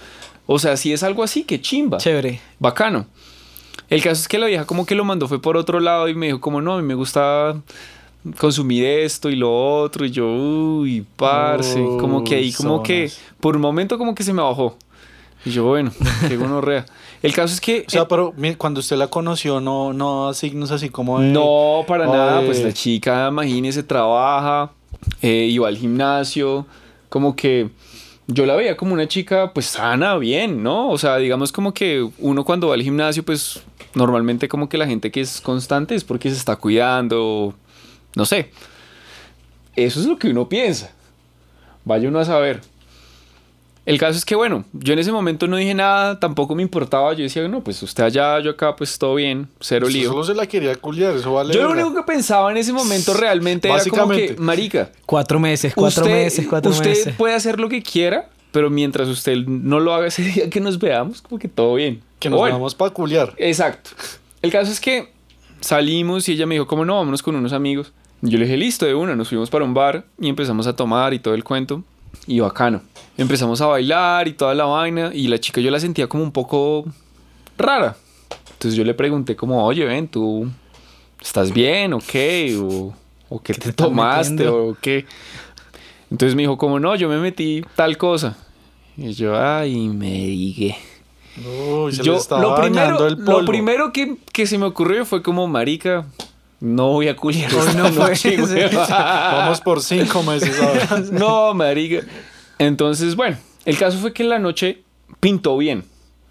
O 0.46 0.58
sea, 0.60 0.78
si 0.78 0.92
es 0.94 1.04
algo 1.04 1.24
así, 1.24 1.44
qué 1.44 1.62
chimba. 1.62 1.98
Chévere. 1.98 2.40
Bacano. 2.60 3.06
El 3.90 4.02
caso 4.02 4.22
es 4.22 4.28
que 4.30 4.40
la 4.40 4.48
vieja 4.48 4.66
como 4.66 4.86
que 4.86 4.96
lo 4.96 5.04
mandó 5.04 5.28
fue 5.28 5.42
por 5.42 5.58
otro 5.58 5.80
lado 5.82 6.08
y 6.08 6.16
me 6.16 6.28
dijo 6.28 6.40
como 6.40 6.62
no, 6.62 6.76
a 6.76 6.82
mí 6.82 6.88
me 6.88 6.94
gusta 6.96 7.56
consumir 8.38 8.86
esto 8.86 9.30
y 9.30 9.36
lo 9.36 9.80
otro 9.82 10.06
y 10.06 10.12
yo, 10.12 10.28
uy, 10.28 11.06
parce, 11.18 11.76
como 12.00 12.24
que 12.24 12.36
ahí 12.36 12.54
como 12.54 12.84
que 12.84 13.12
por 13.40 13.56
un 13.56 13.62
momento 13.62 13.98
como 13.98 14.16
que 14.16 14.24
se 14.24 14.32
me 14.32 14.42
bajó. 14.42 14.78
Y 15.44 15.50
yo, 15.52 15.66
bueno, 15.66 15.92
qué 16.28 16.38
gonorrea. 16.38 16.86
El 17.22 17.34
caso 17.34 17.54
es 17.54 17.62
que 17.62 17.86
O 17.88 17.90
sea, 17.90 18.08
pero 18.08 18.34
cuando 18.58 18.80
usted 18.80 18.98
la 18.98 19.08
conoció, 19.08 19.62
no, 19.62 19.94
no 19.94 20.34
signos 20.34 20.72
así 20.72 20.90
como 20.90 21.20
de. 21.20 21.28
no, 21.30 21.84
para 21.88 22.06
nada, 22.08 22.40
de- 22.42 22.46
pues 22.48 22.64
la 22.64 22.74
chica, 22.74 23.28
imagínese, 23.30 23.84
trabaja, 23.84 24.72
eh, 25.22 25.48
iba 25.50 25.68
al 25.68 25.78
gimnasio, 25.78 26.66
como 27.10 27.36
que 27.36 27.70
yo 28.28 28.46
la 28.46 28.56
veía 28.56 28.76
como 28.78 28.94
una 28.94 29.08
chica 29.08 29.52
pues 29.54 29.68
sana, 29.68 30.18
bien, 30.18 30.64
¿no? 30.64 30.90
O 30.90 30.98
sea, 30.98 31.18
digamos 31.18 31.52
como 31.52 31.74
que 31.74 32.10
uno 32.20 32.44
cuando 32.46 32.70
va 32.70 32.74
al 32.76 32.82
gimnasio 32.82 33.24
pues 33.24 33.62
normalmente 33.94 34.48
como 34.48 34.70
que 34.70 34.78
la 34.78 34.88
gente 34.88 35.12
que 35.12 35.22
es 35.22 35.42
constante 35.42 35.96
es 35.96 36.04
porque 36.04 36.30
se 36.30 36.38
está 36.38 36.56
cuidando, 36.56 37.54
no 38.16 38.26
sé. 38.26 38.52
Eso 39.76 40.00
es 40.00 40.06
lo 40.06 40.18
que 40.18 40.30
uno 40.30 40.50
piensa. 40.50 40.92
Vaya 41.86 42.08
uno 42.10 42.20
a 42.20 42.26
saber. 42.26 42.62
El 43.84 43.98
caso 43.98 44.16
es 44.18 44.26
que, 44.26 44.36
bueno, 44.36 44.64
yo 44.74 44.94
en 44.94 45.00
ese 45.00 45.12
momento 45.12 45.48
no 45.48 45.58
dije 45.58 45.74
nada, 45.74 46.20
tampoco 46.20 46.54
me 46.54 46.62
importaba. 46.62 47.14
Yo 47.14 47.24
decía, 47.24 47.48
no, 47.48 47.64
pues 47.64 47.82
usted 47.82 48.04
allá, 48.04 48.40
yo 48.40 48.52
acá, 48.52 48.76
pues 48.76 48.98
todo 49.00 49.16
bien, 49.16 49.48
cero 49.60 49.88
Usted 49.88 50.00
lío. 50.00 50.10
solo 50.12 50.24
se 50.24 50.36
la 50.36 50.46
quería 50.46 50.76
culiar, 50.76 51.16
eso 51.16 51.34
vale. 51.34 51.52
Yo 51.54 51.64
lo 51.64 51.72
único 51.72 51.94
que 51.96 52.04
pensaba 52.04 52.52
en 52.52 52.58
ese 52.58 52.74
momento 52.74 53.14
realmente 53.16 53.68
era 53.70 53.84
como 53.86 54.10
que, 54.10 54.36
marica, 54.38 54.92
Cuatro 55.08 55.40
meses, 55.40 55.74
cuatro 55.74 56.04
usted, 56.04 56.16
meses, 56.16 56.48
cuatro 56.48 56.72
usted 56.72 56.90
meses. 56.90 57.14
puede 57.16 57.34
hacer 57.34 57.60
lo 57.60 57.70
que 57.70 57.82
quiera, 57.82 58.30
pero 58.52 58.70
mientras 58.70 59.08
usted 59.08 59.36
no 59.48 59.80
lo 59.80 59.94
haga 59.96 60.08
ese 60.08 60.22
día 60.32 60.50
que 60.50 60.60
nos 60.60 60.78
veamos, 60.78 61.24
como 61.24 61.40
que 61.40 61.48
todo 61.48 61.74
bien. 61.76 62.02
Que 62.20 62.30
nos 62.30 62.38
Bueno, 62.38 62.58
vamos 62.58 62.76
para 62.76 62.92
culiar. 62.92 63.34
Exacto. 63.38 63.90
El 64.44 64.52
caso 64.52 64.72
es 64.72 64.80
que 64.80 65.12
salimos 65.60 66.30
y 66.30 66.34
ella 66.34 66.46
me 66.46 66.56
dijo, 66.56 66.68
¿cómo 66.68 66.86
no? 66.86 66.96
Vámonos 66.98 67.24
con 67.24 67.36
unos 67.36 67.54
amigos. 67.54 67.94
Y 68.22 68.30
yo 68.30 68.38
le 68.38 68.46
dije, 68.46 68.58
listo, 68.58 68.86
de 68.86 68.94
una. 68.94 69.16
Nos 69.16 69.30
fuimos 69.30 69.50
para 69.50 69.66
un 69.66 69.74
bar 69.74 70.06
y 70.20 70.30
empezamos 70.30 70.68
a 70.68 70.76
tomar 70.76 71.14
y 71.16 71.20
todo 71.20 71.34
el 71.34 71.44
cuento. 71.44 71.84
Y 72.28 72.40
bacano. 72.40 72.82
Empezamos 73.18 73.60
a 73.62 73.68
bailar 73.68 74.28
y 74.28 74.34
toda 74.34 74.54
la 74.54 74.66
vaina. 74.66 75.12
Y 75.14 75.28
la 75.28 75.40
chica 75.40 75.60
yo 75.62 75.72
la 75.72 75.80
sentía 75.80 76.08
como 76.08 76.24
un 76.24 76.32
poco 76.32 76.86
rara. 77.58 77.96
Entonces 78.54 78.76
yo 78.76 78.84
le 78.84 78.94
pregunté 78.94 79.36
como, 79.36 79.66
oye, 79.66 79.86
ven, 79.86 80.08
tú 80.08 80.50
estás 81.22 81.52
bien 81.52 81.94
o 81.94 82.00
qué? 82.00 82.58
O, 82.62 82.94
o 83.30 83.42
qué 83.42 83.54
¿Qué 83.54 83.60
te 83.60 83.66
te 83.68 83.74
tomaste 83.74 84.32
metiendo? 84.34 84.66
o 84.68 84.78
qué. 84.80 85.06
Entonces 86.10 86.36
me 86.36 86.44
dijo 86.44 86.58
como, 86.58 86.80
no, 86.80 86.96
yo 86.96 87.10
me 87.10 87.18
metí 87.18 87.62
tal 87.76 87.98
cosa. 87.98 88.38
Y 88.98 89.14
yo, 89.14 89.36
ay, 89.40 89.88
me 89.88 90.12
dije. 90.12 90.78
Uy, 91.38 91.94
se 91.94 92.04
Yo, 92.04 92.14
le 92.14 92.20
estaba 92.20 92.42
lo 92.42 92.56
primero, 92.56 93.08
el 93.08 93.14
lo 93.16 93.26
polvo. 93.26 93.46
primero 93.48 93.94
que, 93.94 94.18
que 94.34 94.46
se 94.46 94.58
me 94.58 94.66
ocurrió 94.66 95.06
fue 95.06 95.24
como, 95.24 95.48
marica, 95.48 96.06
no 96.62 96.90
voy 96.92 97.08
a 97.10 97.16
culiar 97.16 97.54
Hoy 97.54 97.76
no 97.76 97.86
fue 97.92 98.10
noche, 98.10 98.36
ese. 98.36 98.42
güey". 98.42 98.76
Vamos 98.90 99.60
por 99.62 99.82
cinco 99.82 100.24
meses 100.24 100.58
ahora. 100.62 101.04
no, 101.12 101.54
marica. 101.54 102.00
Entonces, 102.60 103.16
bueno, 103.16 103.38
el 103.66 103.78
caso 103.78 103.98
fue 103.98 104.14
que 104.14 104.24
en 104.24 104.30
la 104.30 104.40
noche 104.40 104.84
pintó 105.20 105.58
bien. 105.58 105.84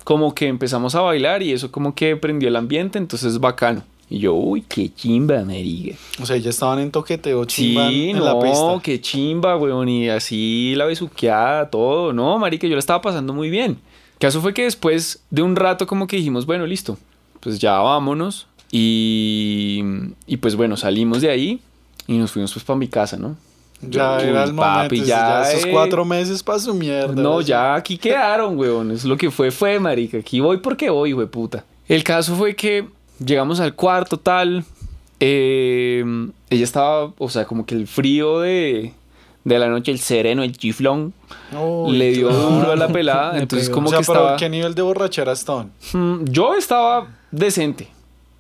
Como 0.05 0.35
que 0.35 0.47
empezamos 0.49 0.95
a 0.95 1.03
bailar 1.03 1.43
y 1.43 1.53
eso 1.53 1.71
como 1.71 1.95
que 1.95 2.17
prendió 2.17 2.49
el 2.49 2.57
ambiente, 2.57 2.97
entonces 2.99 3.39
bacano. 3.39 3.83
Y 4.09 4.19
yo, 4.19 4.35
uy, 4.35 4.63
qué 4.63 4.93
chimba, 4.93 5.45
marica. 5.45 5.97
O 6.21 6.27
sea, 6.27 6.37
ya 6.37 6.51
estaban 6.51 6.81
en 6.81 6.91
toqueteo 6.91 7.45
chimba 7.45 7.89
Sí, 7.91 8.11
en 8.11 8.25
la 8.25 8.33
no, 8.33 8.41
pista. 8.41 8.81
qué 8.83 9.01
chimba, 9.01 9.57
weón. 9.57 9.89
Y 9.89 10.09
así 10.09 10.75
la 10.77 10.87
besuqueada, 10.87 11.71
todo. 11.71 12.13
No, 12.13 12.37
marica, 12.39 12.67
yo 12.67 12.75
la 12.75 12.81
estaba 12.81 13.01
pasando 13.01 13.33
muy 13.33 13.51
bien. 13.51 13.79
El 14.15 14.19
caso 14.19 14.41
fue 14.41 14.53
que 14.53 14.65
después 14.65 15.23
de 15.31 15.43
un 15.43 15.55
rato 15.55 15.87
como 15.87 16.07
que 16.09 16.17
dijimos, 16.17 16.45
bueno, 16.45 16.67
listo, 16.67 16.99
pues 17.39 17.61
ya 17.61 17.79
vámonos. 17.79 18.49
Y, 18.73 19.83
y 20.27 20.37
pues 20.39 20.57
bueno, 20.57 20.77
salimos 20.77 21.21
de 21.21 21.31
ahí 21.31 21.61
y 22.07 22.19
nos 22.19 22.31
fuimos 22.33 22.53
pues 22.53 22.65
para 22.65 22.79
mi 22.79 22.89
casa, 22.89 23.17
¿no? 23.17 23.37
Ya 23.83 24.19
Uy, 24.19 24.25
era 24.25 24.45
el 24.45 24.53
momento. 24.53 24.83
papi, 24.83 25.01
ya, 25.01 25.43
ya, 25.43 25.53
esos 25.53 25.65
eh. 25.65 25.71
cuatro 25.73 26.05
meses 26.05 26.43
para 26.43 26.59
su 26.59 26.75
mierda. 26.75 27.15
No, 27.15 27.41
ya 27.41 27.75
aquí 27.75 27.97
quedaron, 27.97 28.59
weón. 28.59 28.91
Es 28.91 29.05
lo 29.05 29.17
que 29.17 29.31
fue, 29.31 29.51
fue, 29.51 29.79
marica. 29.81 30.19
Aquí 30.19 30.41
voy 30.41 30.59
porque 30.59 30.91
voy, 30.91 31.15
we 31.15 31.27
puta. 31.27 31.65
El 31.89 32.05
caso 32.05 32.37
fue 32.37 32.55
que 32.55 32.87
llegamos 33.25 33.59
al 33.59 33.75
cuarto, 33.75 34.19
tal. 34.19 34.65
eh, 35.19 36.05
ella 36.51 36.65
estaba, 36.65 37.13
o 37.19 37.29
sea, 37.29 37.45
como 37.47 37.65
que 37.65 37.75
el 37.75 37.87
frío 37.87 38.41
de, 38.41 38.93
de 39.45 39.59
la 39.59 39.69
noche, 39.69 39.93
el 39.93 39.99
sereno, 39.99 40.43
el 40.43 40.57
chiflón, 40.57 41.15
le 41.89 42.13
dio 42.13 42.29
claro. 42.29 42.51
duro 42.51 42.73
a 42.73 42.77
la 42.77 42.89
pelada. 42.89 43.39
Entonces, 43.41 43.71
como 43.71 43.87
o 43.89 43.91
sea, 43.91 44.01
que 44.01 44.05
pero 44.07 44.19
estaba. 44.21 44.37
¿qué 44.37 44.49
nivel 44.51 44.75
de 44.75 44.83
borrachera 44.83 45.33
estaban? 45.33 45.73
Mm, 45.95 46.25
Yo 46.25 46.55
estaba 46.55 47.09
decente. 47.31 47.89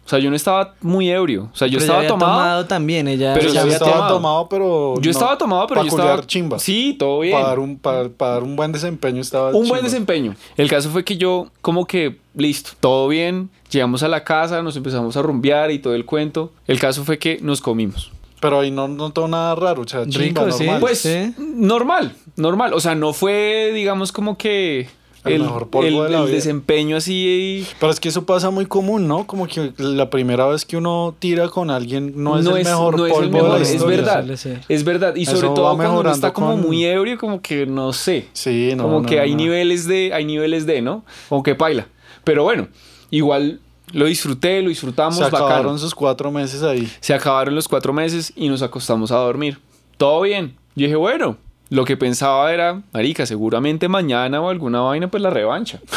O 0.04 0.08
sea, 0.10 0.18
yo 0.18 0.28
no 0.28 0.34
estaba 0.34 0.74
muy 0.80 1.08
ebrio. 1.08 1.50
O 1.52 1.56
sea, 1.56 1.68
yo 1.68 1.78
Pero 1.78 1.80
ya 1.80 1.84
estaba 1.84 1.98
había 1.98 2.08
tomado. 2.08 2.32
tomado 2.32 2.66
también, 2.66 3.06
ella. 3.06 3.32
Pero 3.34 3.52
ya 3.52 3.62
había 3.62 3.74
estaba 3.74 3.92
tomado. 3.92 4.14
tomado, 4.14 4.48
pero. 4.48 4.94
Yo 5.00 5.10
estaba 5.10 5.38
tomado, 5.38 5.66
pero 5.68 5.82
yo 5.84 5.88
estaba. 5.88 6.26
chimba. 6.26 6.58
Sí, 6.58 6.96
todo 6.98 7.20
bien. 7.20 7.34
Para 7.34 7.48
dar, 7.48 7.58
un, 7.60 7.78
para, 7.78 8.08
para 8.08 8.32
dar 8.32 8.42
un 8.42 8.56
buen 8.56 8.72
desempeño 8.72 9.20
estaba. 9.20 9.50
Un 9.50 9.68
buen 9.68 9.82
desempeño. 9.84 10.34
El 10.56 10.68
caso 10.68 10.90
fue 10.90 11.04
que 11.04 11.16
yo, 11.16 11.48
como 11.60 11.86
que, 11.86 12.18
listo, 12.34 12.72
todo 12.80 13.06
bien. 13.06 13.50
Llegamos 13.70 14.02
a 14.02 14.08
la 14.08 14.24
casa, 14.24 14.62
nos 14.62 14.76
empezamos 14.76 15.16
a 15.16 15.22
rumbear 15.22 15.70
y 15.70 15.78
todo 15.78 15.94
el 15.94 16.04
cuento. 16.04 16.52
El 16.66 16.80
caso 16.80 17.04
fue 17.04 17.18
que 17.18 17.38
nos 17.40 17.60
comimos. 17.60 18.10
Pero 18.40 18.58
ahí 18.58 18.70
no 18.70 18.88
notó 18.88 19.28
nada 19.28 19.54
raro. 19.54 19.82
O 19.82 19.86
sea, 19.86 20.06
chimba, 20.08 20.44
Rico, 20.46 20.50
sí. 20.50 20.66
Pues, 20.80 20.98
sí. 21.00 21.34
normal, 21.38 22.16
normal. 22.36 22.72
O 22.74 22.80
sea, 22.80 22.94
no 22.96 23.12
fue, 23.12 23.70
digamos, 23.74 24.10
como 24.12 24.36
que. 24.36 24.88
El 25.24 25.42
mejor 25.42 25.68
polvo 25.68 25.86
el- 26.06 26.10
de 26.10 26.16
la 26.16 26.18
el 26.20 26.24
vida. 26.26 26.34
desempeño 26.36 26.96
así. 26.96 27.66
Pero 27.78 27.92
es 27.92 28.00
que 28.00 28.08
eso 28.08 28.24
pasa 28.24 28.48
muy 28.50 28.64
común, 28.66 29.06
¿no? 29.06 29.26
Como 29.26 29.46
que 29.46 29.72
la 29.76 30.08
primera 30.08 30.46
vez 30.46 30.64
que 30.64 30.76
uno 30.78 31.14
tira 31.18 31.48
con 31.48 31.70
alguien 31.70 32.14
no 32.16 32.38
es 32.38 32.46
el 32.46 32.54
mejor 32.54 32.96
no 32.96 33.06
es 33.06 33.12
polvo 33.12 33.24
el 33.26 33.30
de 33.30 33.42
mejor, 33.42 33.58
la 33.58 33.62
es 33.64 33.74
historia. 33.74 33.96
verdad. 33.98 34.18
suele 34.20 34.36
ser. 34.38 34.60
Es 34.68 34.84
verdad. 34.84 35.14
Y 35.16 35.22
Eso 35.22 35.36
sobre 35.36 35.48
todo 35.54 35.76
cuando 35.76 36.00
uno 36.00 36.10
está 36.10 36.32
como 36.32 36.52
con- 36.52 36.62
muy 36.62 36.84
ebrio, 36.84 37.18
como 37.18 37.42
que 37.42 37.66
no 37.66 37.92
sé. 37.92 38.28
Sí, 38.32 38.72
no. 38.76 38.84
como 38.84 39.00
no, 39.02 39.08
que 39.08 39.20
hay 39.20 39.32
no. 39.32 39.36
niveles 39.38 39.86
de, 39.86 40.12
hay 40.14 40.24
niveles 40.24 40.64
de, 40.64 40.80
¿no? 40.80 41.04
Como 41.28 41.42
que 41.42 41.54
paila. 41.54 41.86
Pero 42.24 42.42
bueno, 42.44 42.68
igual 43.10 43.60
lo 43.92 44.06
disfruté, 44.06 44.62
lo 44.62 44.68
disfrutamos, 44.68 45.16
Se 45.16 45.24
bacano. 45.24 45.44
acabaron 45.46 45.78
sus 45.78 45.94
cuatro 45.94 46.30
meses 46.30 46.62
ahí. 46.62 46.90
Se 47.00 47.12
acabaron 47.12 47.54
los 47.54 47.66
cuatro 47.68 47.92
meses 47.92 48.32
y 48.36 48.48
nos 48.48 48.62
acostamos 48.62 49.10
a 49.10 49.16
dormir. 49.16 49.58
Todo 49.96 50.22
bien. 50.22 50.56
Yo 50.76 50.84
dije, 50.86 50.96
bueno, 50.96 51.36
lo 51.70 51.84
que 51.84 51.96
pensaba 51.96 52.52
era, 52.52 52.82
marica, 52.92 53.24
seguramente 53.26 53.88
mañana 53.88 54.40
o 54.40 54.50
alguna 54.50 54.80
vaina, 54.80 55.08
pues 55.08 55.22
la 55.22 55.30
revancha. 55.30 55.80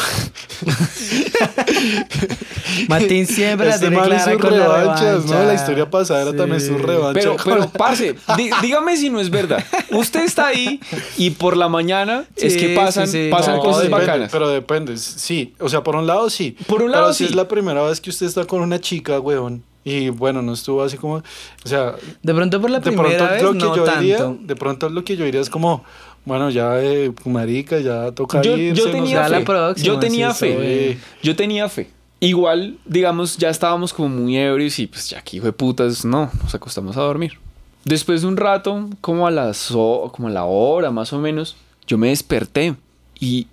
Martín 2.88 3.26
siempre 3.26 3.66
la 3.68 3.74
Este 3.74 3.88
tiene 3.88 3.96
man 3.96 4.06
y 4.06 4.10
clara 4.10 4.38
con 4.38 4.58
la 4.58 4.66
revanchas, 4.66 5.00
revancha. 5.00 5.34
¿no? 5.34 5.44
La 5.46 5.54
historia 5.54 5.90
pasada 5.90 6.22
era 6.22 6.30
Sí. 6.32 6.36
también 6.36 6.60
su 6.60 6.78
revancha. 6.78 7.20
Pero, 7.20 7.36
pero, 7.44 7.68
parce, 7.76 8.14
dígame 8.62 8.96
si 8.96 9.10
no 9.10 9.20
es 9.20 9.30
verdad. 9.30 9.64
Usted 9.90 10.22
está 10.24 10.46
ahí 10.48 10.80
y 11.16 11.30
por 11.30 11.56
la 11.56 11.68
mañana 11.68 12.24
es 12.36 12.54
Sí, 12.54 12.58
que 12.60 12.74
pasan, 12.74 13.06
sí, 13.06 13.24
sí. 13.24 13.30
pasan 13.30 13.56
No, 13.56 13.62
cosas 13.62 13.82
depende, 13.84 14.06
bacanas. 14.06 14.30
Pero 14.32 14.48
depende, 14.48 14.96
sí. 14.96 15.54
O 15.60 15.68
sea, 15.68 15.82
por 15.82 15.96
un 15.96 16.06
lado 16.06 16.30
sí. 16.30 16.56
Por 16.66 16.82
un 16.82 16.90
lado, 16.90 17.04
pero 17.04 17.14
si 17.14 17.24
sí. 17.24 17.30
es 17.30 17.36
la 17.36 17.48
primera 17.48 17.82
vez 17.82 18.00
que 18.00 18.10
usted 18.10 18.26
está 18.26 18.44
con 18.44 18.60
una 18.60 18.80
chica, 18.80 19.18
weón. 19.20 19.62
Y 19.84 20.08
bueno, 20.08 20.40
no 20.42 20.54
estuvo 20.54 20.82
así 20.82 20.96
como. 20.96 21.16
O 21.16 21.22
sea, 21.68 21.94
De 22.22 22.34
pronto 22.34 22.60
por 22.60 22.70
la 22.70 22.78
de 22.80 22.90
primera 22.90 23.08
pronto 23.18 23.32
vez 23.34 23.42
lo 23.42 23.52
que 23.52 23.58
no 23.58 23.76
yo 23.76 23.84
tanto. 23.84 24.00
diría. 24.00 24.34
De 24.40 24.56
pronto 24.56 24.88
lo 24.88 25.04
que 25.04 25.16
yo 25.16 25.24
diría 25.24 25.40
es 25.40 25.50
como. 25.50 25.84
Bueno, 26.24 26.48
ya, 26.48 26.82
eh, 26.82 27.12
marica, 27.26 27.78
ya 27.80 28.10
toca 28.12 28.40
yo, 28.40 28.56
irse. 28.56 28.80
yo 28.80 28.86
no 28.86 28.92
tenía 28.92 29.24
sé. 29.24 29.30
la 29.30 29.38
fe. 29.40 29.44
próxima, 29.44 29.86
yo 29.86 29.98
tenía 29.98 30.30
sí, 30.32 30.46
fe. 30.46 30.98
Yo 31.22 31.36
tenía 31.36 31.68
fe. 31.68 31.90
Igual, 32.20 32.78
digamos, 32.86 33.36
ya 33.36 33.50
estábamos 33.50 33.92
como 33.92 34.08
muy 34.08 34.38
ebrios 34.38 34.78
y 34.78 34.86
pues 34.86 35.10
ya 35.10 35.18
aquí 35.18 35.36
hijo 35.36 35.44
de 35.44 35.52
putas, 35.52 36.06
no, 36.06 36.30
nos 36.42 36.54
acostamos 36.54 36.96
a 36.96 37.02
dormir. 37.02 37.38
Después 37.84 38.22
de 38.22 38.28
un 38.28 38.38
rato, 38.38 38.88
como 39.02 39.26
a 39.26 39.30
las 39.30 39.68
como 39.68 40.28
a 40.28 40.30
la 40.30 40.44
hora 40.44 40.90
más 40.90 41.12
o 41.12 41.18
menos, 41.18 41.56
yo 41.86 41.98
me 41.98 42.08
desperté 42.08 42.74
y, 43.20 43.46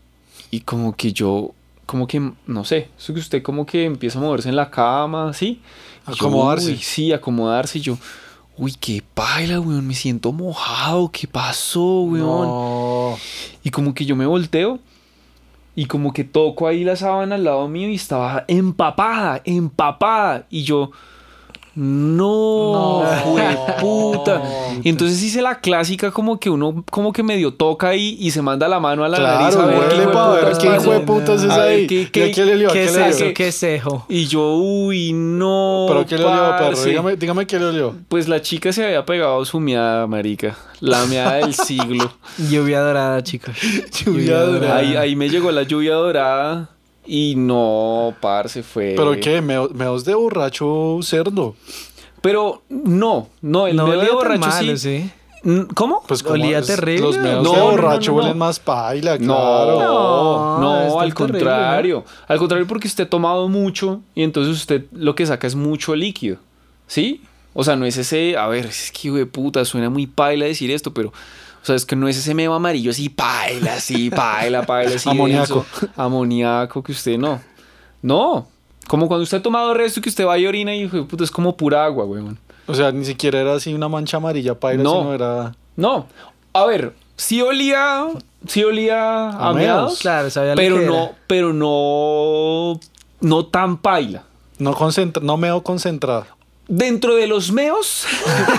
y 0.51 0.61
como 0.61 0.95
que 0.95 1.11
yo, 1.11 1.51
como 1.85 2.07
que, 2.07 2.31
no 2.47 2.63
sé, 2.63 2.88
usted 3.09 3.43
como 3.43 3.65
que 3.65 3.83
empieza 3.83 4.19
a 4.19 4.21
moverse 4.21 4.47
en 4.47 4.55
la 4.55 4.69
cama, 4.71 5.33
¿sí? 5.33 5.59
Acomodarse. 6.13 6.71
uy, 6.71 6.77
sí, 6.77 7.13
acomodarse 7.13 7.79
y 7.79 7.81
yo, 7.81 7.97
uy, 8.57 8.73
qué 8.79 9.03
paila, 9.13 9.59
weón, 9.59 9.87
me 9.87 9.93
siento 9.93 10.31
mojado, 10.31 11.09
¿qué 11.11 11.27
pasó, 11.27 12.01
weón? 12.01 12.47
No. 12.47 13.17
Y 13.63 13.69
como 13.69 13.93
que 13.93 14.05
yo 14.05 14.15
me 14.15 14.25
volteo 14.25 14.79
y 15.75 15.85
como 15.85 16.13
que 16.13 16.23
toco 16.23 16.67
ahí 16.67 16.83
la 16.83 16.95
sábana 16.95 17.35
al 17.35 17.43
lado 17.43 17.67
mío 17.67 17.89
y 17.89 17.95
estaba 17.95 18.43
empapada, 18.47 19.41
empapada. 19.45 20.45
Y 20.49 20.63
yo, 20.63 20.91
no, 21.75 23.03
No. 23.03 23.75
puta. 23.79 24.41
Y 24.83 24.89
entonces 24.89 25.21
hice 25.23 25.41
la 25.41 25.59
clásica 25.59 26.11
como 26.11 26.39
que 26.39 26.49
uno 26.49 26.83
como 26.91 27.13
que 27.13 27.23
medio 27.23 27.53
toca 27.53 27.89
ahí 27.89 28.17
y 28.19 28.31
se 28.31 28.41
manda 28.41 28.67
la 28.67 28.79
mano 28.79 29.03
a 29.03 29.07
la 29.09 29.19
nariz 29.19 29.55
Claro, 29.55 29.69
a 29.69 29.79
ver 29.79 29.89
qué 29.89 30.07
para 30.07 30.29
ver 30.31 30.57
qué 30.57 30.67
hijo 30.67 30.91
de 30.91 30.99
putas 31.01 31.43
es 31.43 31.49
ahí. 31.51 31.87
¿qué- 31.87 32.01
¿Y 32.01 32.05
qué- 32.07 32.31
qué 32.31 32.45
le 32.45 32.53
olió? 32.53 32.69
¿A 32.69 32.73
¿Qué 32.73 32.87
qué? 33.17 33.33
¿Qué 33.33 33.51
cejo? 33.51 34.05
Y 34.09 34.25
yo, 34.27 34.55
uy, 34.55 35.13
no. 35.13 35.85
¿Pero 35.87 36.05
qué 36.05 36.17
le 36.17 36.25
olió, 36.25 36.57
perro? 36.57 36.83
Dígame, 36.83 37.15
dígame 37.15 37.47
qué 37.47 37.59
le 37.59 37.65
olió. 37.65 37.95
Pues 38.09 38.27
la 38.27 38.41
chica 38.41 38.71
se 38.73 38.85
había 38.85 39.05
pegado 39.05 39.43
su 39.45 39.59
miada, 39.59 40.07
marica. 40.07 40.57
La 40.79 41.05
miada 41.05 41.35
del 41.35 41.53
siglo. 41.53 42.11
Lluvia 42.49 42.81
dorada, 42.81 43.21
chicos. 43.23 43.55
Lluvia 44.05 44.39
dorada. 44.41 44.77
Ahí, 44.77 44.95
ahí 44.95 45.15
me 45.15 45.29
llegó 45.29 45.51
la 45.51 45.63
lluvia 45.63 45.93
dorada 45.93 46.69
y 47.05 47.36
no, 47.36 48.13
parce, 48.22 48.63
fue... 48.63 48.93
¿Pero 48.96 49.20
qué? 49.20 49.41
¿Me- 49.41 49.67
¿Meos 49.70 50.05
de 50.05 50.13
borracho 50.15 51.00
cerdo? 51.01 51.55
Pero 52.22 52.62
no, 52.70 53.29
no, 53.41 53.67
el 53.67 53.75
No 53.75 53.88
meo 53.88 54.00
de 54.01 54.10
borracho 54.12 54.39
malo, 54.39 54.77
sí. 54.77 55.00
sí. 55.01 55.12
Mm, 55.43 55.62
¿Cómo? 55.74 56.03
Pues 56.08 56.22
como 56.22 56.36
Olía 56.36 56.62
terrible. 56.62 57.01
Los 57.01 57.17
meos 57.17 57.43
No, 57.43 57.53
de 57.55 57.62
borracho 57.62 58.12
no, 58.12 58.17
no. 58.17 58.24
huelen 58.24 58.38
más 58.38 58.60
paila, 58.60 59.17
No, 59.17 59.25
claro. 59.34 59.79
no, 59.79 60.60
No, 60.60 61.00
al 61.00 61.13
terrible, 61.15 61.39
contrario. 61.39 62.05
Al 62.27 62.38
contrario, 62.38 62.67
porque 62.67 62.88
usted 62.88 63.05
ha 63.05 63.10
tomado 63.10 63.50
mucho 63.50 64.01
y 64.13 64.22
entonces 64.22 64.53
usted 64.55 64.86
lo 64.91 65.15
que 65.15 65.25
saca 65.25 65.48
es 65.48 65.55
mucho 65.55 65.96
líquido. 65.96 66.38
¿Sí? 66.86 67.24
O 67.53 67.63
sea, 67.63 67.75
no 67.75 67.86
es 67.86 67.98
ese, 67.98 68.38
a 68.38 68.48
ver, 68.48 68.67
es 68.67 68.91
que 68.91 69.08
hijo 69.08 69.17
de 69.17 69.25
puta, 69.25 69.65
suena 69.65 69.89
muy 69.89 70.05
paila 70.05 70.46
decir 70.46 70.70
esto, 70.70 70.93
pero, 70.93 71.12
o 71.61 71.65
sea, 71.65 71.75
es 71.75 71.85
que 71.85 71.95
no 71.95 72.07
es 72.07 72.17
ese 72.17 72.33
meo 72.33 72.53
amarillo 72.53 72.91
así, 72.91 73.09
paila, 73.09 73.75
así, 73.75 74.09
paila, 74.09 74.65
paila, 74.65 74.95
así. 74.95 75.09
Amoníaco. 75.09 75.65
Amoníaco 75.95 76.81
que 76.83 76.91
usted 76.91 77.17
no. 77.17 77.39
No. 78.01 78.47
Como 78.87 79.07
cuando 79.07 79.23
usted 79.23 79.37
ha 79.37 79.41
tomado 79.43 79.73
resto 79.73 80.01
que 80.01 80.09
usted 80.09 80.25
va 80.25 80.37
y 80.37 80.47
orina 80.47 80.75
y 80.75 80.87
puta, 80.87 81.23
es 81.23 81.31
como 81.31 81.55
pura 81.55 81.85
agua, 81.85 82.05
weón. 82.05 82.37
O 82.67 82.73
sea, 82.73 82.91
ni 82.91 83.05
siquiera 83.05 83.39
era 83.39 83.53
así 83.55 83.73
una 83.73 83.87
mancha 83.89 84.17
amarilla 84.17 84.59
paila, 84.59 84.83
No. 84.83 84.91
sino 84.99 85.13
era... 85.13 85.55
No. 85.75 86.07
A 86.53 86.65
ver, 86.65 86.93
sí 87.15 87.41
olía, 87.41 88.07
sí 88.47 88.63
olía 88.63 89.29
a, 89.29 89.49
A 89.49 89.53
meados. 89.53 89.99
Claro, 89.99 90.29
sabía 90.29 90.51
lo 90.51 90.55
pero 90.57 90.79
que 90.79 90.85
no, 90.85 91.03
era. 91.03 91.17
pero 91.27 91.53
no, 91.53 92.79
no 93.21 93.45
tan 93.45 93.77
paila. 93.77 94.23
No, 94.57 94.73
concentra 94.73 95.23
no 95.23 95.37
meo 95.37 95.63
concentrado. 95.63 96.25
Dentro 96.67 97.15
de 97.15 97.27
los 97.27 97.51
meos, 97.51 98.05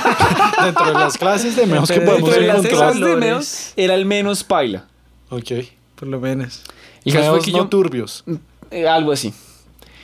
Dentro 0.64 0.86
de 0.86 0.92
las 0.92 1.16
clases 1.16 1.56
de 1.56 1.66
meos 1.66 1.88
que 1.88 1.94
Dentro 2.00 2.10
podemos 2.12 2.30
dentro 2.34 2.46
de 2.46 2.62
las 2.62 2.66
clases 2.66 3.00
de 3.00 3.16
meos, 3.16 3.72
era 3.76 3.94
el 3.94 4.04
menos 4.04 4.44
paila. 4.44 4.86
Ok. 5.30 5.50
Por 5.94 6.08
lo 6.08 6.20
menos. 6.20 6.62
El 7.04 7.12
caso 7.14 7.24
fue 7.26 7.32
Meos 7.34 7.44
que 7.46 7.52
no 7.52 7.58
yo, 7.58 7.68
turbios. 7.68 8.24
eh, 8.70 8.86
algo 8.86 9.12
así. 9.12 9.32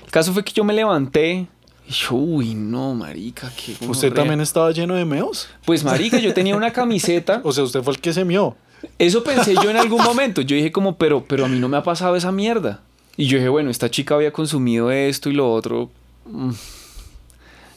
El 0.04 0.10
caso 0.10 0.32
fue 0.32 0.42
que 0.44 0.52
yo 0.52 0.64
me 0.64 0.72
levanté 0.72 1.46
y 1.86 1.92
yo, 1.92 2.14
uy, 2.16 2.54
no, 2.54 2.94
marica, 2.94 3.52
qué 3.54 3.72
¿Usted 3.72 3.86
gonorrea". 3.86 4.14
también 4.14 4.40
estaba 4.40 4.70
lleno 4.72 4.94
de 4.94 5.04
meos? 5.04 5.48
Pues 5.66 5.84
marica, 5.84 6.18
yo 6.18 6.32
tenía 6.32 6.56
una 6.56 6.72
camiseta. 6.72 7.40
O 7.44 7.52
sea, 7.52 7.64
usted 7.64 7.82
fue 7.82 7.94
el 7.94 8.00
que 8.00 8.12
se 8.12 8.24
mió. 8.24 8.56
Eso 8.98 9.22
pensé 9.24 9.54
yo 9.54 9.70
en 9.70 9.76
algún 9.84 10.02
momento. 10.02 10.40
Yo 10.40 10.56
dije 10.56 10.72
como, 10.72 10.96
pero, 10.96 11.24
pero 11.24 11.44
a 11.44 11.48
mí 11.48 11.58
no 11.58 11.68
me 11.68 11.76
ha 11.76 11.82
pasado 11.82 12.16
esa 12.16 12.32
mierda. 12.32 12.80
Y 13.16 13.26
yo 13.26 13.36
dije, 13.38 13.48
bueno, 13.48 13.70
esta 13.70 13.90
chica 13.90 14.14
había 14.14 14.32
consumido 14.32 14.90
esto 14.90 15.28
y 15.28 15.32
lo 15.34 15.52
otro. 15.52 15.90
Mm, 16.26 16.50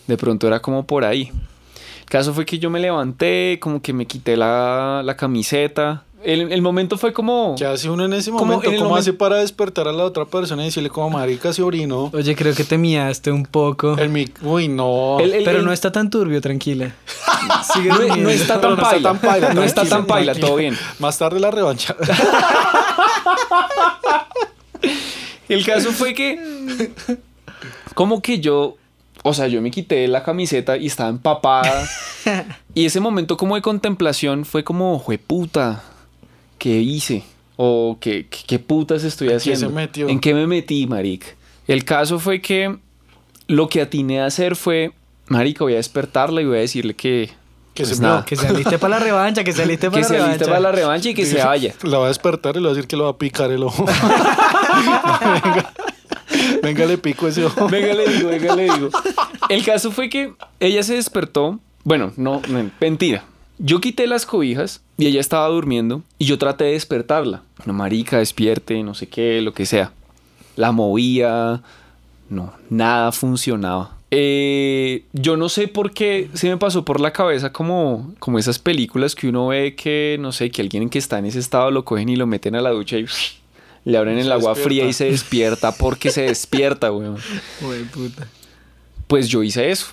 De 0.08 0.18
pronto 0.18 0.48
era 0.48 0.60
como 0.62 0.86
por 0.86 1.06
ahí. 1.06 1.32
El 2.00 2.06
caso 2.06 2.34
fue 2.34 2.46
que 2.46 2.60
yo 2.60 2.70
me 2.70 2.80
levanté, 2.80 3.58
como 3.62 3.82
que 3.82 3.94
me 3.94 4.06
quité 4.06 4.36
la, 4.36 5.02
la 5.04 5.16
camiseta. 5.16 6.04
El, 6.24 6.52
el 6.52 6.62
momento 6.62 6.98
fue 7.00 7.14
como... 7.14 7.56
¿Qué 7.58 7.66
hace 7.66 7.90
uno 7.90 8.06
en 8.06 8.14
ese 8.14 8.30
Como 8.30 8.46
momento? 8.46 8.68
en 8.68 8.74
el 8.74 8.78
¿Cómo 8.80 8.90
momento- 8.90 9.02
hace 9.10 9.14
para 9.14 9.38
despertar 9.38 9.88
a 9.88 9.92
la 9.92 10.04
otra 10.04 10.26
persona 10.26 10.62
y 10.62 10.66
decirle 10.66 10.90
como 10.90 11.10
marica 11.10 11.52
se 11.52 11.64
orinó? 11.64 12.12
Oye, 12.14 12.36
creo 12.36 12.54
que 12.54 12.64
te 12.64 12.78
miaste 12.78 13.32
un 13.32 13.44
poco. 13.46 13.98
El 13.98 14.10
mic... 14.10 14.38
Uy, 14.44 14.68
no. 14.68 15.20
El- 15.20 15.34
el- 15.34 15.44
Pero 15.44 15.60
el- 15.60 15.66
no 15.66 15.72
está 15.74 15.92
tan 15.92 16.12
turbio, 16.12 16.40
tranquila. 16.42 16.94
Sigue 17.74 17.90
No, 17.90 17.96
durmiendo. 17.96 18.24
no 18.24 18.30
está 18.30 18.62
Pero 18.62 18.76
tan 18.76 18.86
paila. 18.86 19.14
paila, 19.16 19.54
No 19.56 19.64
está 19.64 19.82
tranquilo, 19.82 19.98
tan 19.98 20.06
paila, 20.06 20.36
todo 20.36 20.56
bien. 20.58 20.78
Más 21.00 21.18
tarde 21.18 21.40
la 21.40 21.50
revancha. 21.50 21.96
El 25.50 25.66
caso 25.66 25.92
fue 25.92 26.14
que. 26.14 26.92
Como 27.94 28.22
que 28.22 28.40
yo. 28.40 28.78
O 29.24 29.34
sea, 29.34 29.48
yo 29.48 29.62
me 29.62 29.70
quité 29.70 30.08
la 30.08 30.24
camiseta 30.24 30.78
y 30.78 30.88
estaba 30.88 31.10
empapada. 31.10 31.88
y 32.74 32.86
ese 32.86 33.00
momento 33.00 33.38
como 33.38 33.56
de 33.56 33.62
contemplación 33.62 34.46
fue 34.46 34.64
como, 34.64 34.98
jueputa, 34.98 35.84
¿qué 36.58 36.80
hice? 36.80 37.24
O 37.56 37.98
¿qué, 38.00 38.26
qué, 38.28 38.40
qué 38.48 38.60
putas 38.60 39.04
estoy 39.04 39.28
¿En 39.28 39.32
qué 39.34 39.38
haciendo? 39.38 39.68
se 39.68 39.74
metió? 39.74 40.10
¿En 40.10 40.20
qué 40.20 40.34
me 40.34 40.48
metí, 40.48 40.88
maric? 40.88 41.36
El 41.68 41.86
caso 41.86 42.18
fue 42.18 42.42
que 42.42 42.78
lo 43.48 43.70
que 43.70 43.82
atiné 43.82 44.22
a 44.22 44.26
hacer 44.26 44.56
fue, 44.56 44.92
marica, 45.28 45.64
voy 45.64 45.74
a 45.74 45.78
despertarla 45.78 46.42
y 46.42 46.46
voy 46.46 46.58
a 46.58 46.62
decirle 46.62 46.96
que... 46.96 47.30
Que 47.74 47.84
pues 47.84 47.98
se 47.98 48.04
nada, 48.04 48.26
Que 48.26 48.36
se 48.36 48.48
aliste 48.48 48.78
para 48.80 49.00
la 49.00 49.06
revancha, 49.06 49.44
que 49.46 49.54
se 49.54 49.64
aliste 49.64 49.90
para 49.90 50.02
que 50.02 50.02
la 50.02 50.08
se 50.08 50.22
revancha. 50.22 50.46
para 50.46 50.60
la 50.60 50.72
revancha 50.74 51.10
y 51.10 51.14
que 51.14 51.26
se 51.26 51.42
vaya. 51.44 51.74
La 51.84 52.00
va 52.00 52.06
a 52.06 52.08
despertar 52.10 52.56
y 52.58 52.60
le 52.60 52.66
va 52.66 52.72
a 52.72 52.74
decir 52.74 52.88
que 52.88 52.98
le 52.98 53.04
va 53.04 53.12
a 53.12 53.18
picar 53.18 53.50
el 53.52 53.64
ojo. 53.64 53.86
venga, 55.44 55.72
venga, 56.62 56.86
le 56.86 56.98
pico 56.98 57.28
ese 57.28 57.46
ojo. 57.46 57.68
Venga, 57.70 57.94
le 57.94 58.08
digo, 58.08 58.30
venga, 58.30 58.56
le 58.56 58.64
digo. 58.64 58.90
El 59.50 59.64
caso 59.64 59.92
fue 59.92 60.10
que 60.10 60.34
ella 60.60 60.84
se 60.84 60.96
despertó. 60.96 61.60
Bueno, 61.84 62.14
no, 62.18 62.42
mentira. 62.80 63.26
Yo 63.58 63.80
quité 63.80 64.08
las 64.08 64.26
cobijas 64.26 64.82
y 64.98 65.08
ella 65.08 65.20
estaba 65.20 65.48
durmiendo 65.48 66.02
y 66.18 66.26
yo 66.26 66.38
traté 66.38 66.66
de 66.66 66.72
despertarla. 66.72 67.44
No, 67.66 67.74
marica, 67.74 68.18
despierte, 68.18 68.82
no 68.84 68.94
sé 68.94 69.08
qué, 69.08 69.42
lo 69.42 69.54
que 69.54 69.66
sea. 69.66 69.92
La 70.56 70.72
movía. 70.72 71.62
No, 72.30 72.54
nada 72.70 73.12
funcionaba. 73.12 73.98
Eh, 74.14 75.06
yo 75.14 75.38
no 75.38 75.48
sé 75.48 75.70
por 75.70 75.92
qué 75.92 76.30
se 76.34 76.50
me 76.50 76.58
pasó 76.58 76.84
por 76.84 77.00
la 77.00 77.14
cabeza 77.14 77.54
como, 77.54 78.14
como 78.20 78.40
esas 78.40 78.60
películas 78.60 79.16
que 79.16 79.30
uno 79.30 79.48
ve 79.48 79.74
que, 79.74 80.18
no 80.20 80.34
sé, 80.34 80.52
que 80.52 80.62
alguien 80.62 80.90
que 80.90 81.00
está 81.00 81.18
en 81.20 81.26
ese 81.26 81.40
estado 81.40 81.72
lo 81.72 81.86
cogen 81.86 82.10
y 82.10 82.18
lo 82.18 82.28
meten 82.28 82.56
a 82.56 82.62
la 82.62 82.72
ducha 82.72 82.98
y 82.98 83.06
le 83.86 83.98
abren 83.98 84.18
el 84.18 84.26
Se 84.28 84.32
agua 84.34 84.50
despierta. 84.52 84.64
fría 84.70 84.86
y 84.88 84.94
se 84.94 85.06
despierta 85.06 85.72
porque 85.72 86.12
se 86.12 86.24
despierta, 86.24 86.92
weón. 86.92 87.18
Uy, 87.62 87.84
puta. 87.86 88.28
Pues 89.08 89.28
yo 89.28 89.44
hice 89.44 89.72
eso. 89.72 89.88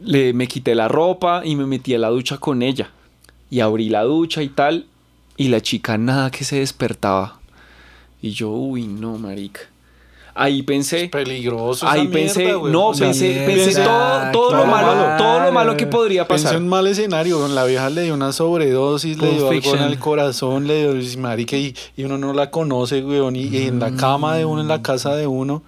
Le, 0.00 0.32
me 0.32 0.48
quité 0.48 0.74
la 0.74 0.88
ropa 0.88 1.42
y 1.44 1.56
me 1.56 1.66
metí 1.66 1.94
a 1.94 1.98
la 1.98 2.08
ducha 2.08 2.38
con 2.38 2.62
ella. 2.62 2.90
Y 3.50 3.60
abrí 3.60 3.88
la 3.88 4.02
ducha 4.02 4.42
y 4.42 4.48
tal. 4.48 4.86
Y 5.36 5.48
la 5.48 5.60
chica 5.60 5.96
nada 5.98 6.30
que 6.30 6.44
se 6.44 6.56
despertaba. 6.56 7.40
Y 8.20 8.30
yo, 8.30 8.50
uy, 8.50 8.86
no, 8.86 9.18
marica. 9.18 9.60
Ahí 10.34 10.62
pensé. 10.62 11.08
Peligroso. 11.08 11.86
esa 11.86 11.92
Ahí 11.92 12.08
pensé, 12.08 12.40
mierda, 12.40 12.56
güey. 12.58 12.72
no, 12.72 12.88
O 12.88 12.94
sea, 12.94 13.06
pensé, 13.06 13.28
mierda, 13.28 13.46
pensé 13.46 13.82
todo, 13.82 14.20
todo 14.32 14.56
lo 14.56 14.66
malo, 14.66 15.16
todo 15.16 15.40
lo 15.40 15.52
malo 15.52 15.76
que 15.76 15.86
podría 15.86 16.26
Pensé 16.26 16.44
pasar. 16.44 16.58
en 16.60 16.68
mal 16.68 16.86
escenario, 16.86 17.46
la 17.48 17.64
vieja 17.64 17.88
le 17.90 18.02
dio 18.02 18.14
una 18.14 18.32
sobredosis, 18.32 19.16
le 19.18 19.30
dio 19.30 19.48
algo 19.48 19.74
en 19.76 19.82
el 19.82 19.98
corazón, 19.98 20.66
le 20.66 20.80
dio 20.80 21.00
y 21.00 21.16
marica 21.16 21.56
y, 21.56 21.74
y 21.96 22.04
uno 22.04 22.18
no 22.18 22.32
la 22.32 22.50
conoce, 22.50 23.02
weón, 23.04 23.36
y, 23.36 23.44
y 23.44 23.66
en 23.68 23.78
la 23.78 23.94
cama 23.94 24.36
de 24.36 24.44
uno, 24.44 24.60
en 24.60 24.68
la 24.68 24.82
casa 24.82 25.14
de 25.14 25.26
uno. 25.26 25.62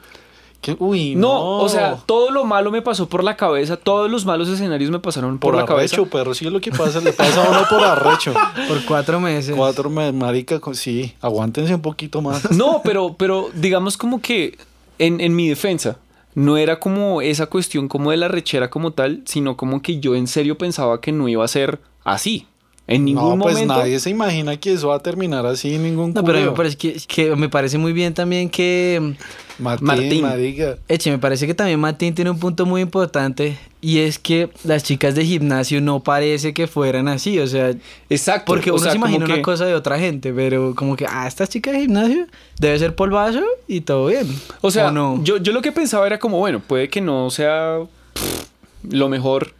Que, 0.67 0.77
uy, 0.81 1.15
no. 1.15 1.29
No, 1.29 1.59
o 1.59 1.69
sea, 1.69 1.97
todo 2.07 2.33
lo 2.33 2.45
malo 2.45 2.73
me 2.73 2.83
pasó 2.83 3.09
por 3.09 3.23
la 3.23 3.37
cabeza, 3.37 3.77
todos 3.77 4.11
los 4.11 4.27
malos 4.27 4.49
escenarios 4.49 4.91
me 4.91 4.99
pasaron 4.99 5.39
por, 5.39 5.53
por, 5.53 5.61
la 5.61 5.65
cabeza. 5.65 6.03
perro, 6.11 6.35
sí 6.35 6.45
es 6.45 6.53
lo 6.53 6.61
que 6.61 6.73
pasa, 6.73 7.01
le 7.01 7.13
pasa 7.13 7.45
a 7.45 7.51
uno 7.51 7.61
por 7.71 7.85
arrecho. 7.85 8.35
Por 8.67 8.85
cuatro 8.85 9.21
meses. 9.21 9.55
Cuatro 9.57 9.89
meses, 9.89 10.13
marica, 10.13 10.59
con- 10.59 10.75
sí, 10.75 11.15
aguántense 11.21 11.73
un 11.73 11.83
poquito 11.83 12.21
más. 12.21 12.51
No, 12.51 12.81
pero, 12.83 13.15
pero 13.17 13.49
digamos 13.55 13.97
como 13.97 14.21
que 14.21 14.59
en, 14.99 15.21
en 15.21 15.37
mi 15.37 15.49
defensa, 15.49 15.99
no 16.35 16.57
era 16.57 16.81
como 16.81 17.23
esa 17.23 17.47
cuestión 17.47 17.87
como 17.87 18.11
de 18.11 18.17
la 18.17 18.27
rechera 18.27 18.69
como 18.69 18.91
tal, 18.91 19.23
sino 19.25 19.57
como 19.57 19.83
que 19.83 20.01
yo 20.01 20.17
en 20.17 20.27
serio 20.27 20.59
pensaba 20.59 21.01
que 21.01 21.13
no 21.13 21.29
iba 21.29 21.45
a 21.45 21.49
ser 21.49 21.79
así. 22.03 22.49
En 22.89 23.05
ningún 23.05 23.37
no, 23.37 23.43
pues 23.43 23.55
momento. 23.55 23.75
nadie 23.79 23.99
se 23.99 24.11
imagina 24.11 24.57
que 24.59 24.73
eso 24.73 24.89
va 24.89 24.97
a 24.97 24.99
terminar 25.01 25.45
así, 25.45 25.77
ningún 25.77 26.15
No, 26.15 26.23
pero 26.23 26.39
a 26.39 26.41
mí 26.43 26.47
me 26.47 26.53
parece 26.55 26.77
que, 26.77 26.97
que 27.09 27.35
me 27.35 27.49
parece 27.49 27.79
muy 27.79 27.93
bien 27.93 28.15
también 28.15 28.49
que 28.49 29.15
Martín, 29.59 29.87
Martín. 29.89 30.23
marica. 30.23 30.77
Eche, 30.87 31.11
me 31.11 31.19
parece 31.19 31.49
que 31.49 31.55
también 31.55 31.81
Martín 31.81 32.15
tiene 32.15 32.31
un 32.31 32.39
punto 32.39 32.65
muy 32.65 32.81
importante 32.83 33.59
y 33.81 33.99
es 33.99 34.21
que 34.21 34.51
las 34.63 34.85
chicas 34.85 35.17
de 35.17 35.25
gimnasio 35.25 35.81
no 35.81 35.99
parece 36.01 36.55
que 36.55 36.69
fueran 36.69 37.09
así, 37.09 37.41
o 37.41 37.47
sea, 37.49 37.73
Exacto. 38.09 38.45
porque 38.47 38.71
o 38.71 38.75
uno 38.75 38.83
sea, 38.85 38.93
se 38.93 38.99
imagina 38.99 39.27
que- 39.27 39.33
una 39.33 39.43
cosa 39.43 39.65
de 39.67 39.75
otra 39.75 39.99
gente, 39.99 40.33
pero 40.33 40.73
como 40.77 40.95
que, 40.95 41.07
ah, 41.09 41.27
estas 41.27 41.49
chicas 41.49 41.75
de 41.75 41.81
gimnasio 41.81 42.27
debe 42.61 42.79
ser 42.79 42.95
polvazo 42.95 43.43
y 43.67 43.81
todo 43.81 44.07
bien. 44.07 44.29
O 44.61 44.71
sea, 44.71 44.93
no? 44.93 45.21
yo, 45.25 45.39
yo 45.39 45.53
lo 45.53 45.61
que 45.61 45.73
pensaba 45.73 46.07
era 46.07 46.21
como, 46.21 46.39
bueno, 46.39 46.61
puede 46.65 46.89
que 46.89 47.01
no 47.01 47.31
sea 47.31 47.79
pff, 48.15 48.47
lo 48.93 49.09
mejor, 49.09 49.55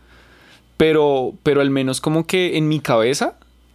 pero, 0.77 1.33
pero 1.43 1.61
al 1.61 1.71
menos 1.71 2.01
como 2.01 2.27
que 2.27 2.57
en 2.57 2.69
mi 2.69 2.81
cabeza 2.81 3.35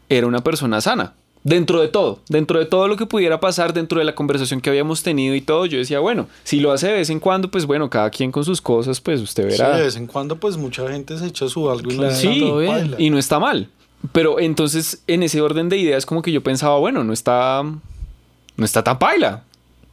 era 0.09 0.27
una 0.27 0.41
persona 0.43 0.81
sana. 0.81 1.13
Dentro 1.43 1.81
de 1.81 1.87
todo, 1.87 2.19
dentro 2.29 2.59
de 2.59 2.65
todo 2.67 2.87
lo 2.87 2.97
que 2.97 3.07
pudiera 3.07 3.39
pasar, 3.39 3.73
dentro 3.73 3.97
de 3.97 4.05
la 4.05 4.13
conversación 4.13 4.61
que 4.61 4.69
habíamos 4.69 5.01
tenido 5.01 5.33
y 5.33 5.41
todo, 5.41 5.65
yo 5.65 5.79
decía, 5.79 5.99
bueno, 5.99 6.27
si 6.43 6.59
lo 6.59 6.71
hace 6.71 6.87
de 6.89 6.93
vez 6.93 7.09
en 7.09 7.19
cuando, 7.19 7.49
pues 7.49 7.65
bueno, 7.65 7.89
cada 7.89 8.11
quien 8.11 8.31
con 8.31 8.45
sus 8.45 8.61
cosas, 8.61 9.01
pues 9.01 9.19
usted 9.21 9.49
Sí, 9.49 9.57
verá. 9.57 9.75
de 9.75 9.81
vez 9.83 9.95
en 9.95 10.05
cuando, 10.05 10.35
pues 10.35 10.57
mucha 10.57 10.87
gente 10.91 11.17
se 11.17 11.25
echa 11.25 11.47
su 11.47 11.67
algo 11.71 11.89
y 11.89 11.95
no 11.95 12.01
Claro. 12.03 12.13
está 12.13 12.21
Sí, 12.31 12.39
todo 12.41 12.59
bien. 12.59 12.71
paila. 12.71 12.95
y 12.99 13.09
no 13.09 13.17
está 13.17 13.39
mal. 13.39 13.69
Pero 14.11 14.39
entonces, 14.39 15.01
en 15.07 15.23
ese 15.23 15.41
orden 15.41 15.67
de 15.69 15.77
ideas, 15.77 16.05
como 16.05 16.21
que 16.21 16.31
yo 16.31 16.43
pensaba, 16.43 16.77
bueno, 16.77 17.03
no 17.03 17.11
está. 17.13 17.63
No 17.63 18.65
está 18.65 18.83
tan 18.83 18.99
paila. 18.99 19.43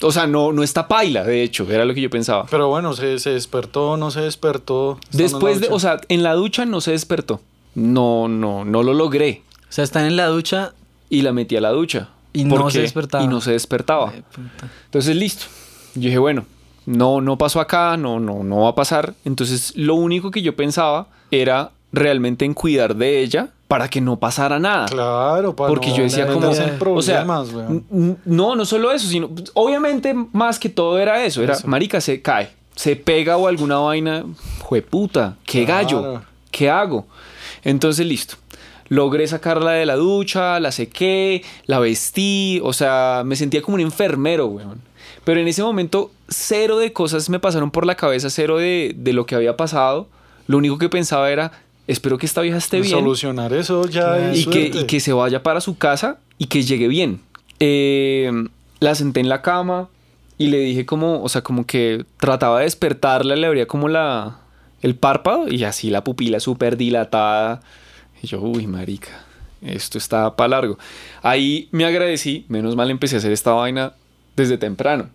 O 0.03 0.13
sea, 0.13 0.27
no, 0.27 0.53
no 0.53 0.63
está 0.63 0.87
paila, 0.87 1.25
de 1.25 1.43
hecho, 1.43 1.71
era 1.71 1.85
lo 1.85 1.93
que 1.93 2.01
yo 2.01 2.11
pensaba. 2.11 2.47
Pero 2.51 2.69
bueno, 2.69 2.93
se, 2.93 3.19
se 3.19 3.31
despertó, 3.31 3.97
no 3.97 4.11
se 4.11 4.21
despertó. 4.21 4.99
Después 5.11 5.61
de, 5.61 5.69
o 5.71 5.81
sea, 5.81 6.01
en 6.09 6.23
la 6.23 6.35
ducha 6.35 6.65
no 6.65 6.81
se 6.81 6.93
despertó. 6.93 7.41
No, 7.75 8.29
no, 8.29 8.65
no 8.65 8.83
lo 8.83 8.95
logré. 8.95 9.43
O 9.69 9.73
sea, 9.73 9.85
están 9.85 10.07
en 10.07 10.17
la 10.17 10.27
ducha 10.27 10.73
Y 11.11 11.23
la 11.23 11.33
metí 11.33 11.57
a 11.57 11.61
la 11.61 11.71
ducha. 11.71 12.09
Y 12.33 12.45
no 12.45 12.57
¿Por 12.57 12.73
se 12.73 12.83
despertaba. 12.83 13.25
Y 13.25 13.29
no 13.29 13.41
se 13.41 13.53
despertaba. 13.53 14.11
Ay, 14.15 14.23
puta. 14.23 14.71
Entonces, 14.85 15.17
listo. 15.17 15.47
Yo 15.95 16.03
dije, 16.03 16.19
bueno, 16.19 16.47
no, 16.87 17.21
no 17.21 17.37
pasó 17.37 17.61
acá, 17.61 17.97
no, 17.97 18.21
no, 18.21 18.45
no 18.45 18.61
va 18.63 18.71
a 18.71 18.75
pasar. 18.75 19.15
Entonces, 19.25 19.73
lo 19.77 19.95
único 19.95 20.31
que 20.31 20.43
yo 20.43 20.55
pensaba 20.55 21.09
era 21.31 21.73
realmente 21.93 22.45
en 22.45 22.55
cuidar 22.55 22.97
de 22.97 23.21
ella 23.23 23.51
para 23.69 23.89
que 23.89 24.01
no 24.01 24.19
pasara 24.19 24.59
nada. 24.59 24.87
Claro, 24.87 25.55
para 25.55 25.69
Porque 25.69 25.91
no 25.91 25.97
yo 25.99 26.03
decía 26.05 26.27
como, 26.27 26.49
o 26.49 27.03
sea, 27.03 27.25
no, 28.25 28.57
no 28.57 28.65
solo 28.65 28.91
eso, 28.91 29.07
sino 29.07 29.31
obviamente 29.53 30.15
más 30.33 30.59
que 30.59 30.71
todo 30.71 30.99
era 30.99 31.23
eso, 31.25 31.43
era 31.43 31.53
Eso. 31.53 31.69
marica 31.69 32.01
se 32.01 32.23
cae, 32.23 32.51
se 32.75 32.97
pega 32.97 33.37
o 33.37 33.47
alguna 33.47 33.77
vaina, 33.79 34.25
jueputa, 34.63 35.37
qué 35.45 35.67
gallo. 35.67 36.23
¿qué 36.51 36.71
hago? 36.71 37.07
Entonces 37.63 38.07
listo. 38.07 38.37
Logré 38.89 39.27
sacarla 39.27 39.73
de 39.73 39.85
la 39.85 39.97
ducha, 39.97 40.59
la 40.61 40.73
sequé, 40.73 41.45
la 41.67 41.79
vestí, 41.79 42.59
o 42.65 42.73
sea, 42.73 43.23
me 43.27 43.37
sentía 43.37 43.61
como 43.61 43.75
un 43.75 43.83
enfermero, 43.83 44.47
weón. 44.47 44.81
Pero 45.25 45.41
en 45.41 45.47
ese 45.49 45.63
momento, 45.63 46.11
cero 46.29 46.79
de 46.79 46.95
cosas 46.95 47.29
me 47.29 47.39
pasaron 47.39 47.71
por 47.71 47.85
la 47.85 47.97
cabeza, 47.97 48.31
cero 48.31 48.57
de, 48.57 48.95
de 48.97 49.13
lo 49.13 49.27
que 49.27 49.35
había 49.35 49.59
pasado. 49.59 50.09
Lo 50.47 50.57
único 50.57 50.79
que 50.79 50.89
pensaba 50.89 51.31
era, 51.31 51.53
espero 51.89 52.19
que 52.19 52.27
esta 52.27 52.43
vieja 52.43 52.59
esté 52.59 52.81
bien 52.81 52.93
Solucionar 52.93 53.53
eso 53.53 53.87
ya 53.89 54.31
es 54.31 54.43
y 54.43 54.45
que, 54.45 54.61
suerte. 54.61 54.79
y 54.79 54.85
que 54.85 55.01
se 55.01 55.13
vaya 55.13 55.43
para 55.43 55.61
su 55.61 55.77
casa 55.77 56.19
y 56.39 56.47
que 56.47 56.63
llegue 56.63 56.87
bien. 56.87 57.21
Eh, 57.59 58.31
la 58.79 58.95
senté 58.95 59.19
en 59.21 59.29
la 59.29 59.43
cama 59.43 59.89
y 60.37 60.47
le 60.49 60.59
dije 60.59 60.87
como, 60.87 61.23
o 61.23 61.29
sea, 61.29 61.43
como 61.43 61.67
que 61.67 62.05
trataba 62.19 62.59
de 62.59 62.65
despertarla, 62.65 63.35
le 63.35 63.47
abría 63.47 63.67
como 63.67 63.89
la, 63.89 64.39
el 64.83 64.95
párpado 64.95 65.49
y 65.49 65.65
así 65.65 65.91
la 65.91 66.05
pupila 66.05 66.39
súper 66.39 66.77
dilatada. 66.77 67.61
Y 68.23 68.29
yo, 68.29 68.41
uy, 68.41 68.69
marica, 68.69 69.25
esto 69.63 69.99
está 69.99 70.37
para 70.37 70.49
largo. 70.49 70.79
Ahí 71.23 71.69
me 71.73 71.85
agradecí, 71.85 72.45
menos 72.49 72.77
mal 72.77 72.91
empecé 72.91 73.17
a 73.17 73.19
hacer 73.19 73.33
esta 73.33 73.53
vaina 73.53 73.95
desde 74.37 74.59
temprano. 74.59 75.09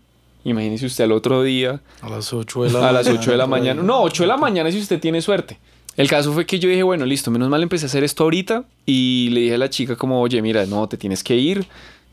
Imagínese 0.43 0.85
usted 0.87 1.05
al 1.05 1.13
otro 1.13 1.41
día, 1.41 1.79
A 2.01 2.09
las 2.09 2.33
8 2.33 2.63
de 2.63 2.71
la 2.71 2.89
a 2.89 2.91
las 2.91 3.07
8 3.07 3.31
de 3.31 3.37
la 3.37 3.47
mañana. 3.47 3.81
No, 3.81 4.01
8 4.01 4.23
de 4.23 4.27
la 4.27 4.35
mañana 4.35 4.69
si 4.71 4.79
usted 4.79 4.99
tiene 4.99 5.21
suerte. 5.21 5.57
El 5.95 6.09
caso 6.09 6.33
fue 6.33 6.45
que 6.45 6.57
yo 6.59 6.69
dije, 6.69 6.83
bueno, 6.83 7.05
listo, 7.05 7.29
menos 7.29 7.49
mal 7.49 7.61
empecé 7.61 7.85
a 7.85 7.87
hacer 7.87 8.03
esto 8.03 8.23
ahorita 8.23 8.63
y 8.85 9.29
le 9.31 9.41
dije 9.41 9.55
a 9.55 9.57
la 9.59 9.69
chica 9.69 9.95
como, 9.95 10.21
oye, 10.21 10.41
mira, 10.41 10.65
no, 10.65 10.87
te 10.87 10.97
tienes 10.97 11.23
que 11.23 11.35
ir, 11.35 11.67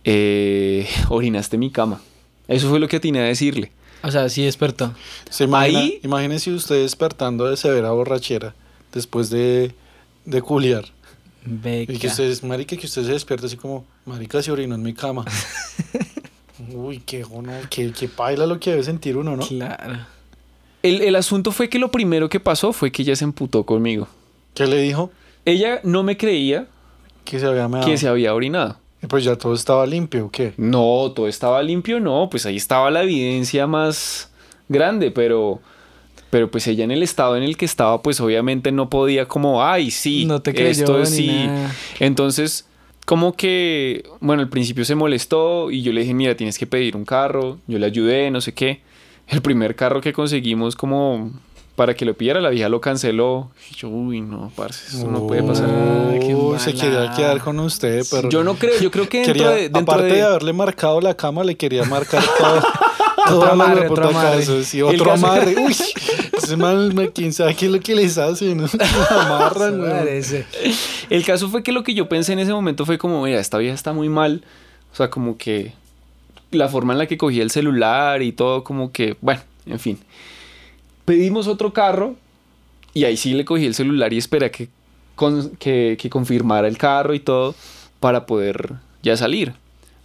eh, 0.05 0.87
orinaste 1.09 1.57
en 1.57 1.61
mi 1.61 1.71
cama. 1.71 2.01
Eso 2.49 2.69
fue 2.69 2.79
lo 2.81 2.89
que 2.89 2.97
atiné 2.97 3.21
a 3.21 3.25
decirle. 3.25 3.73
O 4.03 4.11
sea, 4.11 4.29
sí 4.29 4.45
despertó. 4.45 4.95
Se 5.31 5.45
imagina, 5.45 5.79
Ahí- 5.81 6.01
Imagínese 6.03 6.53
usted 6.53 6.83
despertando 6.83 7.45
de 7.47 7.57
severa 7.57 7.91
borrachera 7.93 8.55
después 8.93 9.31
de, 9.31 9.73
de 10.25 10.43
culiar. 10.43 10.85
Beca. 11.45 11.93
Y 11.93 11.97
que 11.99 12.07
ustedes, 12.09 12.43
marica, 12.43 12.77
que 12.77 12.87
usted 12.87 13.03
se 13.05 13.13
despierta 13.13 13.47
así 13.47 13.57
como, 13.57 13.87
marica, 14.05 14.43
se 14.43 14.51
orinó 14.53 14.75
en 14.75 14.83
mi 14.83 14.93
cama. 14.95 15.25
Uy, 16.75 16.99
qué 17.05 17.23
gono, 17.23 17.53
qué, 17.71 17.93
qué 17.93 18.09
paila 18.09 18.47
lo 18.47 18.61
que 18.61 18.71
debe 18.71 18.83
sentir 18.83 19.17
uno, 19.17 19.37
¿no? 19.37 19.47
Claro. 19.47 19.99
El, 20.83 21.03
el 21.03 21.15
asunto 21.17 21.53
fue 21.53 21.69
que 21.69 21.79
lo 21.79 21.91
primero 21.91 22.29
que 22.29 22.41
pasó 22.41 22.73
fue 22.73 22.91
que 22.91 23.03
ella 23.03 23.17
se 23.17 23.25
emputó 23.25 23.65
conmigo. 23.65 24.09
¿Qué 24.55 24.67
le 24.67 24.79
dijo? 24.81 25.11
Ella 25.45 25.81
no 25.85 26.03
me 26.03 26.17
creía 26.17 26.67
Que 27.25 27.39
se 27.39 27.47
había 27.47 27.69
meado. 27.69 27.87
que 27.87 27.97
se 27.97 28.09
había 28.09 28.35
orinado. 28.35 28.77
Y 29.03 29.07
Pues 29.07 29.25
ya 29.25 29.37
todo 29.37 29.55
estaba 29.55 29.87
limpio, 29.87 30.27
¿o 30.27 30.31
qué? 30.31 30.53
No, 30.57 31.13
todo 31.15 31.29
estaba 31.29 31.63
limpio, 31.63 32.01
no, 32.01 32.29
pues 32.31 32.45
ahí 32.47 32.57
estaba 32.57 32.91
la 32.91 33.03
evidencia 33.03 33.67
más 33.67 34.31
grande, 34.69 35.11
pero 35.11 35.61
pero 36.31 36.49
pues 36.49 36.67
ella 36.69 36.85
en 36.85 36.93
el 36.93 37.03
estado 37.03 37.37
en 37.37 37.43
el 37.43 37.57
que 37.57 37.65
estaba, 37.65 38.03
pues 38.03 38.21
obviamente 38.21 38.71
no 38.71 38.89
podía 38.89 39.27
como, 39.27 39.65
ay, 39.65 39.91
sí, 39.91 40.27
No 40.27 40.41
te 40.43 40.55
creyó 40.55 40.71
esto 41.01 41.05
sí. 41.05 41.27
nada. 41.27 41.75
Entonces, 41.99 42.67
como 43.05 43.33
que, 43.35 44.05
bueno, 44.21 44.41
al 44.43 44.49
principio 44.49 44.85
se 44.85 44.95
molestó 44.95 45.73
y 45.73 45.83
yo 45.83 45.93
le 45.93 46.03
dije, 46.03 46.15
mira, 46.15 46.37
tienes 46.37 46.57
que 46.57 46.69
pedir 46.69 46.95
un 46.97 47.05
carro, 47.05 47.59
yo 47.67 47.81
le 47.81 47.87
ayudé, 47.87 48.31
no 48.31 48.41
sé 48.41 48.55
qué. 48.55 48.81
El 49.31 49.43
primer 49.43 49.77
carro 49.77 50.01
que 50.01 50.13
conseguimos 50.13 50.77
como 50.77 51.31
para 51.77 51.95
que 51.95 52.05
lo 52.05 52.13
pidiera, 52.15 52.41
la 52.41 52.51
vieja 52.51 52.69
lo 52.69 52.81
canceló. 52.81 53.51
Y 53.71 53.75
yo, 53.75 53.89
uy, 53.89 54.21
no, 54.21 54.53
parce, 54.55 54.99
eso 54.99 55.11
no 55.11 55.27
puede 55.27 55.43
pasar. 55.43 55.67
Qué 56.21 56.37
se 56.59 56.75
quería 56.75 57.11
quedar 57.17 57.41
con 57.41 57.59
usted, 57.61 58.05
pero... 58.11 58.29
Yo 58.29 58.45
no 58.45 58.57
creo, 58.57 58.79
yo 58.81 58.91
creo 58.91 59.09
que 59.09 59.19
dentro 59.19 59.33
Quería, 59.33 59.51
de... 59.51 59.61
Dentro 59.63 59.81
aparte 59.81 60.07
de... 60.09 60.13
de- 60.17 60.23
haberle 60.23 60.53
marcado 60.53 61.01
la 61.01 61.15
cama, 61.15 61.43
le 61.43 61.57
quería 61.57 61.85
marcar 61.85 62.23
todo. 62.39 62.61
todo 63.27 63.39
Otro 63.39 63.43
a 63.43 63.47
la 63.47 63.53
amarre, 63.53 63.81
hueputa 63.89 64.09
otro 64.85 65.13
amarre. 65.13 65.55
Uy, 65.57 65.75
ese 66.37 66.57
mal, 66.57 67.13
quién 67.15 67.33
sabe 67.33 67.55
qué 67.55 67.67
es 67.67 67.73
lo 67.73 67.81
que 67.81 67.95
les 67.95 68.19
hace, 68.19 68.55
¿no? 68.55 68.67
Lo 69.11 69.21
amarran. 69.21 69.81
El 71.09 71.25
caso 71.25 71.49
fue 71.49 71.63
que 71.63 71.73
lo 71.73 71.83
que 71.83 71.95
yo 71.95 72.09
pensé 72.09 72.33
en 72.35 72.41
ese 72.41 72.53
momento 72.53 72.85
fue 72.85 72.99
como, 72.99 73.23
mira, 73.23 73.41
esta 73.41 73.57
vieja 73.57 73.75
está 73.75 73.93
muy 73.93 74.09
mal. 74.09 74.45
O 74.93 74.97
sea, 74.97 75.09
como 75.09 75.39
que 75.39 75.73
la 76.51 76.69
forma 76.69 76.93
en 76.93 76.99
la 76.99 77.07
que 77.07 77.17
cogía 77.19 77.43
el 77.43 77.51
celular 77.51 78.23
y 78.23 78.33
todo, 78.33 78.65
como 78.65 78.93
que, 78.93 79.17
bueno, 79.21 79.41
en 79.67 79.79
fin. 79.79 79.99
Pedimos 81.05 81.47
otro 81.47 81.73
carro 81.73 82.17
y 82.95 83.05
ahí 83.05 83.17
sí 83.17 83.35
le 83.35 83.45
cogí 83.45 83.67
el 83.67 83.75
celular 83.75 84.13
y 84.13 84.19
esperé 84.19 84.47
a 84.47 84.51
que, 84.51 84.69
con- 85.17 85.51
que, 85.57 85.97
que 86.01 86.11
confirmara 86.11 86.69
el 86.69 86.79
carro 86.79 87.15
y 87.15 87.21
todo 87.21 87.55
para 88.01 88.27
poder 88.27 88.75
ya 89.03 89.17
salir. 89.17 89.55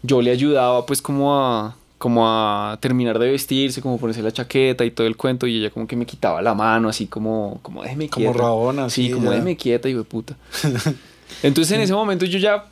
Yo 0.04 0.22
le 0.22 0.32
ayudaba 0.32 0.86
pues 0.86 1.02
como 1.02 1.36
a, 1.36 1.76
como 1.98 2.28
a 2.28 2.78
terminar 2.80 3.18
de 3.20 3.32
vestirse, 3.32 3.82
como 3.82 3.98
ponerse 4.00 4.22
la 4.22 4.32
chaqueta 4.32 4.86
y 4.86 4.92
todo 4.92 5.08
el 5.08 5.18
cuento 5.18 5.48
y 5.48 5.58
ella 5.58 5.70
como 5.72 5.88
que 5.88 5.96
me 5.96 6.06
quitaba 6.06 6.42
la 6.42 6.54
mano 6.54 6.90
así 6.90 7.08
como, 7.08 7.60
como 7.62 7.82
déjeme 7.84 8.10
Como 8.10 8.26
quieta. 8.32 8.40
rabona, 8.44 8.90
Sí, 8.90 9.08
sí, 9.08 9.12
como 9.12 9.26
ya. 9.26 9.32
déjeme 9.32 9.58
quieta, 9.58 9.90
hijo 9.90 10.00
de 10.00 10.06
puta. 10.06 10.36
Entonces 11.44 11.72
en 11.76 11.82
ese 11.82 11.94
momento 11.94 12.26
yo 12.26 12.38
ya 12.40 12.66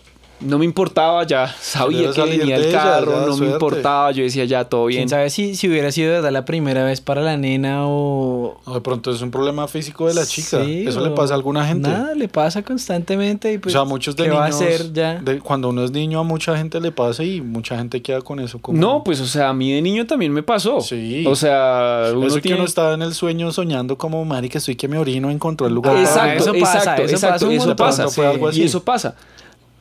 no 0.45 0.57
me 0.59 0.65
importaba, 0.65 1.25
ya 1.25 1.47
sabía 1.61 2.11
que 2.11 2.21
venía 2.21 2.55
el 2.57 2.65
ella, 2.65 2.81
carro, 2.83 3.21
ya, 3.21 3.25
no 3.27 3.37
me 3.37 3.47
importaba, 3.51 4.11
yo 4.11 4.23
decía 4.23 4.45
ya 4.45 4.65
todo 4.65 4.85
bien. 4.87 4.99
¿Quién 5.01 5.09
sabe 5.09 5.29
si, 5.29 5.55
si 5.55 5.67
hubiera 5.69 5.91
sido 5.91 6.09
de 6.09 6.15
verdad 6.17 6.31
la 6.31 6.45
primera 6.45 6.83
vez 6.83 7.01
para 7.01 7.21
la 7.21 7.37
nena 7.37 7.87
o... 7.87 8.59
De 8.73 8.81
pronto 8.81 9.11
es 9.11 9.21
un 9.21 9.31
problema 9.31 9.67
físico 9.67 10.07
de 10.07 10.13
la 10.13 10.25
chica. 10.25 10.63
Sí, 10.63 10.85
Eso 10.87 10.99
le 11.01 11.11
pasa 11.11 11.33
a 11.33 11.37
alguna 11.37 11.65
gente. 11.65 11.89
Nada, 11.89 12.13
le 12.15 12.27
pasa 12.27 12.61
constantemente 12.63 13.51
y 13.53 13.57
pues... 13.57 13.73
o 13.75 13.79
sea, 13.79 13.85
muchos 13.85 14.15
de 14.15 14.23
¿qué 14.23 14.29
niños. 14.29 14.41
va 14.41 14.45
a 14.45 14.49
hacer 14.49 14.93
ya? 14.93 15.15
de- 15.15 15.39
cuando 15.39 15.69
uno 15.69 15.83
es 15.83 15.91
niño, 15.91 16.19
a 16.19 16.23
mucha 16.23 16.55
gente 16.57 16.79
le 16.79 16.91
pasa 16.91 17.23
y 17.23 17.41
mucha 17.41 17.77
gente 17.77 18.01
queda 18.01 18.21
con 18.21 18.39
eso. 18.39 18.59
Como, 18.59 18.77
No, 18.79 19.03
pues 19.03 19.19
o 19.21 19.25
sea, 19.27 19.49
a 19.49 19.53
mí 19.53 19.71
de 19.73 19.81
niño 19.81 20.05
también 20.05 20.31
me 20.33 20.43
pasó. 20.43 20.81
Sí. 20.81 21.25
O 21.27 21.35
sea, 21.35 22.07
uno 22.13 22.27
Eso 22.27 22.35
que 22.37 22.41
tiene... 22.41 22.57
uno 22.57 22.65
estaba 22.65 22.93
en 22.93 23.01
el 23.01 23.13
sueño 23.13 23.51
soñando 23.51 23.97
como, 23.97 24.23
marica, 24.25 24.57
estoy 24.57 24.75
que 24.75 24.87
me 24.87 24.97
orino, 24.97 25.29
encontró 25.29 25.67
el 25.67 25.73
lugar. 25.73 25.95
Ah, 25.97 26.03
para- 26.13 26.33
Exacto, 26.33 26.43
eso 26.51 26.59
pasa, 26.59 26.77
exacto, 26.79 27.01
eso 27.03 27.13
exacto, 27.15 27.45
pasa 27.75 28.03
eso 28.05 28.21
montón. 28.21 28.39
pasa. 28.41 28.57
Y 28.59 28.63
eso 28.63 28.83
pasa. 28.83 29.15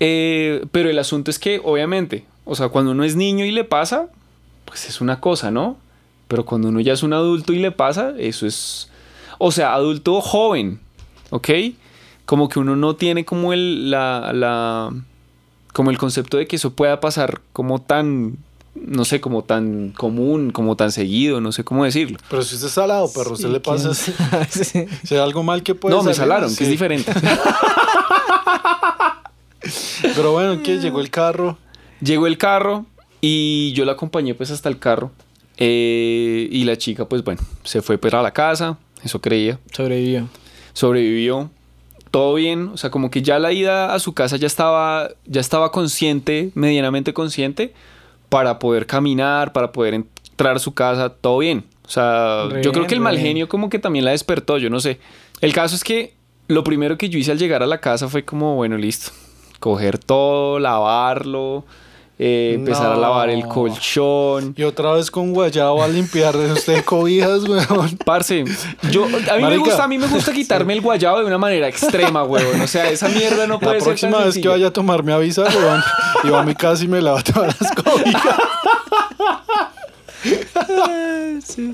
Eh, 0.05 0.65
pero 0.73 0.91
el 0.91 0.99
asunto 0.99 1.31
es 1.31 1.39
que, 1.39 1.61
obviamente, 1.63 2.25
o 2.45 2.57
sea, 2.57 2.71
cuando 2.71 2.91
uno 2.91 3.05
es 3.05 3.15
niño 3.15 3.45
y 3.45 3.53
le 3.53 3.63
pasa, 3.63 4.09
pues 4.65 4.89
es 4.89 5.01
una 5.01 5.21
cosa, 5.21 5.53
¿no? 5.53 5.77
Pero 6.27 6.45
cuando 6.45 6.69
uno 6.71 6.81
ya 6.81 6.93
es 6.95 7.05
un 7.05 7.13
adulto 7.13 7.53
y 7.53 7.61
le 7.61 7.71
pasa, 7.71 8.13
eso 8.19 8.45
es. 8.47 8.89
O 9.39 9.53
sea, 9.53 9.75
adulto 9.75 10.21
joven, 10.21 10.81
¿ok? 11.31 11.51
Como 12.27 12.49
que 12.49 12.59
uno 12.59 12.75
no 12.75 12.97
tiene 12.97 13.25
como 13.25 13.53
el. 13.53 13.91
La, 13.93 14.33
la- 14.33 14.91
como 15.73 15.91
el 15.91 15.99
concepto 15.99 16.37
de 16.37 16.47
que 16.49 16.57
eso 16.57 16.73
pueda 16.75 16.99
pasar 17.01 17.41
como 17.53 17.81
tan. 17.81 18.39
No 18.75 19.05
sé, 19.05 19.21
como 19.21 19.43
tan 19.45 19.91
común, 19.91 20.51
como 20.51 20.77
tan 20.77 20.91
seguido, 20.91 21.41
no 21.41 21.53
sé 21.53 21.63
cómo 21.63 21.85
decirlo. 21.85 22.19
Pero 22.29 22.43
si 22.43 22.55
usted 22.57 22.69
es 22.69 22.73
salado, 22.73 23.13
perro, 23.13 23.35
usted 23.35 23.49
Sí, 23.49 23.53
le 23.53 23.61
pasa. 23.61 23.91
algo 25.23 25.43
mal 25.45 25.63
que 25.63 25.75
puede 25.77 25.95
no, 25.95 26.03
me 26.03 26.13
salaron, 26.15 26.57
que 26.57 26.65
es 26.65 26.71
diferente. 26.71 27.13
Pero 30.15 30.33
bueno, 30.33 30.63
que 30.63 30.79
llegó 30.79 31.01
el 31.01 31.11
carro. 31.11 31.59
Llegó 32.01 32.27
el 32.27 32.39
carro 32.39 32.87
y 33.21 33.73
yo 33.75 33.85
la 33.85 33.93
acompañé 33.93 34.35
pues 34.35 34.51
hasta 34.51 34.69
el 34.69 34.79
carro. 34.79 35.13
Eh, 35.59 36.49
y 36.51 36.65
la 36.65 36.77
chica 36.77 37.09
pues 37.09 37.23
bueno, 37.23 37.41
se 37.63 37.83
fue 37.83 37.99
para 37.99 38.23
la 38.23 38.33
casa, 38.33 38.79
eso 39.05 39.21
creía. 39.21 39.59
Sobrevivió. 39.73 40.29
Sobrevivió. 40.73 41.51
Todo 42.11 42.35
bien, 42.35 42.69
o 42.69 42.77
sea, 42.77 42.91
como 42.91 43.11
que 43.11 43.23
ya 43.23 43.39
la 43.39 43.53
ida 43.53 43.95
a 43.95 43.99
su 43.99 44.13
casa 44.13 44.37
ya 44.37 44.47
estaba, 44.47 45.09
ya 45.25 45.41
estaba 45.41 45.73
consciente, 45.73 46.51
medianamente 46.55 47.15
consciente, 47.15 47.73
para 48.29 48.59
poder 48.59 48.87
caminar, 48.87 49.53
para 49.53 49.73
poder 49.73 49.95
entrar 49.95 50.57
a 50.57 50.59
su 50.59 50.75
casa, 50.75 51.09
todo 51.11 51.39
bien. 51.39 51.65
O 51.87 51.89
sea, 51.89 52.49
Re 52.51 52.63
yo 52.63 52.73
creo 52.73 52.87
que 52.87 52.95
el 52.95 53.01
mal 53.01 53.17
bien. 53.17 53.29
genio 53.29 53.49
como 53.49 53.71
que 53.71 53.79
también 53.79 54.05
la 54.05 54.11
despertó, 54.11 54.59
yo 54.59 54.69
no 54.69 54.81
sé. 54.81 54.99
El 55.41 55.53
caso 55.55 55.75
es 55.75 55.85
que 55.85 56.15
lo 56.49 56.65
primero 56.65 56.99
que 56.99 57.09
yo 57.09 57.19
hice 57.19 57.33
al 57.33 57.39
llegar 57.39 57.63
a 57.63 57.67
la 57.67 57.81
casa 57.81 58.09
fue 58.09 58.25
como, 58.25 58.57
bueno, 58.57 58.77
listo, 58.77 59.11
coger 59.63 59.97
todo, 59.99 60.59
lavarlo, 60.59 61.65
eh, 62.19 62.53
empezar 62.57 62.91
a 62.93 62.97
lavar 62.97 63.31
el 63.31 63.41
No. 63.41 63.49
colchón. 63.49 64.55
Y 64.57 64.65
otra 64.65 64.93
vez 64.93 65.11
con 65.11 65.33
guayabo 65.33 65.83
a 65.83 65.89
limpiar 65.89 66.37
de 66.37 66.53
usted 66.53 66.85
cobijas, 66.85 67.43
weón. 67.49 67.97
Parce, 68.05 68.45
yo, 68.91 69.05
a 69.05 69.07
mí, 69.09 69.17
me 69.37 69.41
Marica. 69.43 69.59
gusta, 69.65 69.85
a 69.85 69.89
mí 69.89 69.99
me 69.99 70.07
gusta 70.09 70.33
quitarme 70.33 70.73
el 70.75 70.81
guayabo 70.81 71.21
de 71.21 71.27
una 71.27 71.39
manera 71.39 71.69
extrema, 71.69 72.25
huevón. 72.25 72.61
O 72.61 72.67
sea, 72.67 72.91
esa 72.91 73.09
mierda 73.09 73.47
no 73.47 73.59
puede 73.61 73.75
La 73.75 73.81
ser 73.81 73.89
próxima 73.91 74.19
tan 74.19 74.27
vez 74.27 74.39
que 74.39 74.49
vaya 74.49 74.67
a 74.67 74.73
tomar 74.73 75.03
me 75.05 75.13
avisa, 75.13 75.43
weón. 75.45 75.83
Y 76.25 76.29
va 76.31 76.41
a 76.41 76.45
mi 76.45 76.55
casa 76.55 76.85
y 76.85 76.89
me 76.89 77.01
lava 77.01 77.23
todas 77.23 77.57
las 77.61 77.71
cobijas. 77.73 78.37
Sí. 81.45 81.73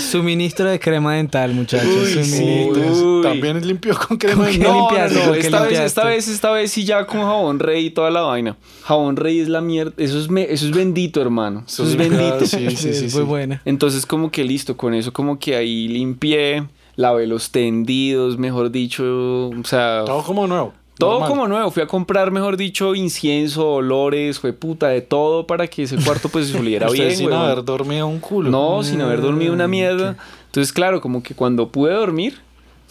Suministro 0.00 0.68
de 0.70 0.78
crema 0.80 1.14
dental, 1.14 1.52
muchachos. 1.54 1.88
Uy. 1.88 2.72
Uy. 2.82 3.22
También 3.22 3.56
es 3.56 3.66
limpio 3.66 3.96
con 3.96 4.16
crema 4.16 4.44
¿Con 4.44 4.52
de 4.52 4.58
qué 4.58 4.58
No, 4.58 4.90
no, 4.90 5.34
esta 5.34 5.62
vez, 5.62 5.78
esta 5.80 6.04
vez, 6.04 6.28
esta 6.28 6.50
vez 6.50 6.70
sí 6.72 6.84
ya 6.84 7.06
con 7.06 7.20
jabón 7.20 7.58
rey 7.58 7.86
y 7.86 7.90
toda 7.90 8.10
la 8.10 8.22
vaina. 8.22 8.56
Jabón 8.84 9.16
rey 9.16 9.40
es 9.40 9.48
la 9.48 9.60
mierda, 9.60 9.92
eso 9.96 10.18
es, 10.18 10.28
me- 10.28 10.50
eso 10.52 10.66
es 10.66 10.72
bendito, 10.72 11.20
hermano. 11.20 11.64
Eso 11.66 11.84
es 11.84 11.96
bendito. 11.96 12.46
Sí, 12.46 12.70
sí, 12.76 12.92
sí. 13.08 13.16
muy 13.16 13.24
buena. 13.24 13.62
Entonces 13.64 14.06
como 14.06 14.30
que 14.30 14.44
listo, 14.44 14.76
con 14.76 14.94
eso 14.94 15.12
como 15.12 15.38
que 15.38 15.56
ahí 15.56 15.88
limpié, 15.88 16.64
lavé 16.96 17.26
los 17.26 17.50
tendidos, 17.50 18.38
mejor 18.38 18.70
dicho, 18.70 19.48
o 19.48 19.64
sea, 19.64 20.04
Todo 20.04 20.22
como 20.22 20.46
nuevo. 20.46 20.74
Todo 20.98 21.12
normal. 21.12 21.28
como 21.30 21.48
nuevo. 21.48 21.70
Fui 21.70 21.82
a 21.82 21.86
comprar, 21.86 22.30
mejor 22.30 22.56
dicho, 22.56 22.94
incienso, 22.94 23.72
olores, 23.74 24.38
fue 24.38 24.52
puta, 24.52 24.88
de 24.88 25.00
todo 25.00 25.46
para 25.46 25.66
que 25.66 25.84
ese 25.84 25.96
cuarto 25.96 26.28
pues 26.28 26.48
se 26.48 26.58
oliera 26.60 26.88
bien, 26.90 27.14
sin 27.16 27.26
huevón. 27.26 27.44
haber 27.44 27.64
dormido 27.64 28.06
un 28.06 28.20
culo. 28.20 28.50
No, 28.50 28.82
sin 28.82 29.00
haber 29.00 29.20
dormido 29.20 29.52
una 29.52 29.66
Mm, 29.66 29.70
mierda. 29.70 30.16
Entonces, 30.46 30.72
claro, 30.72 31.00
como 31.00 31.22
que 31.22 31.34
cuando 31.34 31.68
pude 31.70 31.92
dormir, 31.94 32.40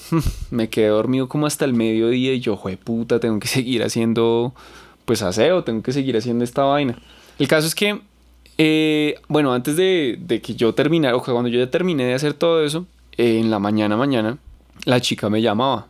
me 0.52 0.70
quedé 0.70 0.88
dormido 0.88 1.30
como 1.30 1.46
hasta 1.46 1.64
el 1.66 1.74
mediodía 1.74 2.34
y 2.34 2.40
yo, 2.40 2.58
jue 2.58 2.76
puta, 2.78 3.20
tengo 3.20 3.40
que 3.40 3.48
seguir 3.48 3.84
haciendo, 3.84 4.54
pues 5.06 5.22
aseo, 5.22 5.64
tengo 5.64 5.82
que 5.84 5.94
seguir 5.94 6.18
haciendo 6.18 6.44
esta 6.44 6.64
vaina. 6.64 6.98
El 7.38 7.48
caso 7.48 7.68
es 7.68 7.76
que, 7.76 8.02
eh, 8.58 9.20
bueno, 9.28 9.54
antes 9.54 9.76
de, 9.78 10.18
de 10.20 10.42
que 10.42 10.56
yo 10.56 10.74
terminara, 10.74 11.16
o 11.16 11.24
sea, 11.24 11.34
cuando 11.34 11.50
yo 11.50 11.60
ya 11.60 11.70
terminé 11.70 12.06
de 12.06 12.14
hacer 12.16 12.34
todo 12.34 12.64
eso, 12.64 12.86
eh, 13.18 13.40
en 13.40 13.52
la 13.52 13.60
mañana, 13.60 13.96
mañana, 13.96 14.38
la 14.86 15.00
chica 15.02 15.30
me 15.30 15.42
llamaba. 15.42 15.88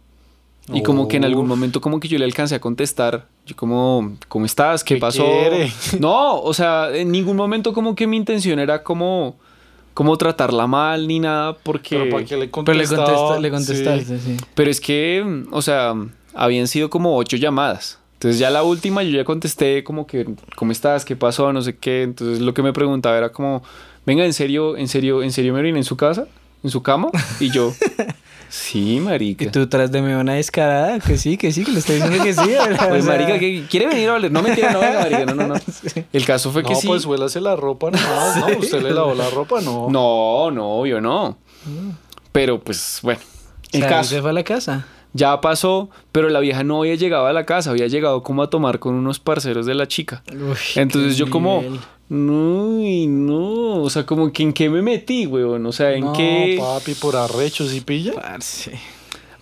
Y 0.73 0.84
como 0.84 1.07
que 1.07 1.17
en 1.17 1.25
algún 1.25 1.47
momento 1.47 1.81
como 1.81 1.99
que 1.99 2.07
yo 2.07 2.17
le 2.17 2.25
alcancé 2.25 2.55
a 2.55 2.60
contestar, 2.62 3.27
yo 3.45 3.55
como, 3.55 4.15
¿cómo 4.27 4.45
estás? 4.45 4.84
¿Qué, 4.84 4.95
¿Qué 4.95 5.01
pasó? 5.01 5.23
quiere? 5.23 5.71
No, 5.99 6.39
o 6.41 6.53
sea, 6.53 6.89
en 6.95 7.12
ningún 7.12 7.36
momento 7.38 7.73
como 7.73 7.95
que 7.95 8.07
mi 8.07 8.17
intención 8.17 8.60
era 8.60 8.84
como, 8.84 9.36
como 9.93 10.17
tratarla 10.17 10.67
mal 10.67 11.07
ni 11.07 11.19
nada, 11.19 11.57
porque... 11.63 11.97
Pero 11.97 12.10
para 12.10 12.25
que 12.25 12.38
le 12.38 12.47
Pero 12.47 12.73
le, 12.73 12.86
contestaba. 12.86 13.38
contesta- 13.38 13.39
le 13.39 13.47
Sí. 13.49 13.53
contestaste, 13.55 14.19
sí. 14.19 14.38
Pero 14.55 14.71
es 14.71 14.79
que, 14.81 15.43
o 15.51 15.62
sea, 15.62 15.93
habían 16.34 16.67
sido 16.67 16.89
como 16.89 17.15
ocho 17.17 17.38
llamadas. 17.38 17.99
Entonces 18.13 18.39
ya 18.39 18.49
la 18.51 18.62
última 18.63 19.01
yo 19.01 19.10
ya 19.17 19.23
contesté 19.25 19.84
como 19.84 20.05
que, 20.05 20.27
¿cómo 20.55 20.71
estás? 20.71 21.03
¿Qué 21.05 21.15
pasó? 21.15 21.51
No 21.51 21.62
sé 21.63 21.75
qué. 21.77 22.03
Entonces 22.03 22.39
lo 22.39 22.53
que 22.53 22.62
me 22.62 22.71
preguntaba 22.71 23.17
era 23.17 23.31
como, 23.31 23.63
venga, 24.05 24.23
¿en 24.25 24.34
serio, 24.34 24.77
en 24.77 24.88
serio, 24.88 25.23
en 25.23 25.31
serio 25.31 25.53
me 25.53 25.60
oriné 25.60 25.79
en 25.79 25.84
su 25.84 25.97
casa? 25.97 26.27
¿En 26.63 26.69
su 26.69 26.84
cama? 26.84 27.10
Y 27.39 27.49
yo, 27.49 27.73
sí, 28.51 28.99
marica. 28.99 29.45
Y 29.45 29.47
tú 29.47 29.65
tras 29.67 29.91
de 29.91 30.01
mí 30.01 30.11
una 30.13 30.33
descarada, 30.33 30.99
que 30.99 31.17
sí, 31.17 31.37
que 31.37 31.51
sí, 31.51 31.63
que 31.63 31.71
le 31.71 31.79
estoy 31.79 31.95
diciendo 31.95 32.23
que 32.23 32.33
sí. 32.33 32.41
¿verdad? 32.49 32.89
Pues 32.89 33.03
O 33.03 33.07
sea, 33.07 33.17
marica, 33.17 33.39
¿qué- 33.39 33.63
¿quiere 33.69 33.87
venir 33.87 34.09
a 34.09 34.11
valer? 34.13 34.31
No, 34.31 34.41
mentira, 34.43 34.71
no, 34.73 34.79
venga, 34.81 34.99
marica, 34.99 35.25
no, 35.25 35.33
no, 35.35 35.47
no. 35.47 35.55
El 36.13 36.25
caso 36.25 36.51
fue 36.51 36.61
que 36.63 36.73
no, 36.73 36.79
sí. 36.79 36.87
pues 36.87 37.05
huélase 37.05 37.39
la 37.41 37.55
ropa 37.55 37.89
¿no? 37.91 37.97
Usted 38.59 38.81
le 38.81 38.91
lavó 38.91 39.15
la 39.15 39.29
ropa, 39.29 39.61
no. 39.61 39.87
No, 39.89 40.51
no, 40.51 40.85
yo 40.85 40.99
no. 40.99 41.37
Pero 42.31 42.59
pues, 42.61 42.99
bueno. 43.01 43.19
o 43.21 43.67
El 43.71 43.81
sea, 43.81 43.89
caso. 43.89 44.09
se 44.11 44.21
fue 44.21 44.29
a 44.29 44.33
la 44.33 44.43
casa. 44.43 44.85
ya 45.13 45.39
pasó, 45.41 45.89
pero 46.11 46.29
la 46.29 46.39
vieja 46.39 46.63
no 46.63 46.79
había 46.81 46.95
llegado 46.95 47.25
a 47.27 47.33
la 47.33 47.45
casa, 47.45 47.71
había 47.71 47.87
llegado 47.87 48.23
como 48.23 48.43
a 48.43 48.49
tomar 48.49 48.79
con 48.79 48.95
unos 48.95 49.19
parceros 49.19 49.65
de 49.65 49.75
la 49.75 49.87
chica. 49.87 50.23
Uy, 50.31 50.55
Entonces 50.75 51.17
yo 51.17 51.29
como, 51.29 51.61
nivel. 51.61 51.79
No, 52.13 52.80
y 52.82 53.08
no, 53.08 53.84
o 53.84 53.89
sea, 53.89 54.06
como 54.06 54.32
que 54.34 54.43
en 54.43 54.52
qué 54.54 54.69
me 54.69 54.82
metí, 54.82 55.26
weón, 55.28 55.65
o 55.65 55.71
sea, 55.71 55.93
en 55.93 56.04
No, 56.06 56.13
qué... 56.13 56.58
papi, 56.60 56.93
por 56.95 57.15
arrechos 57.15 57.74
y 57.74 57.80
pilla. 57.82 58.13
Parce. 58.13 58.71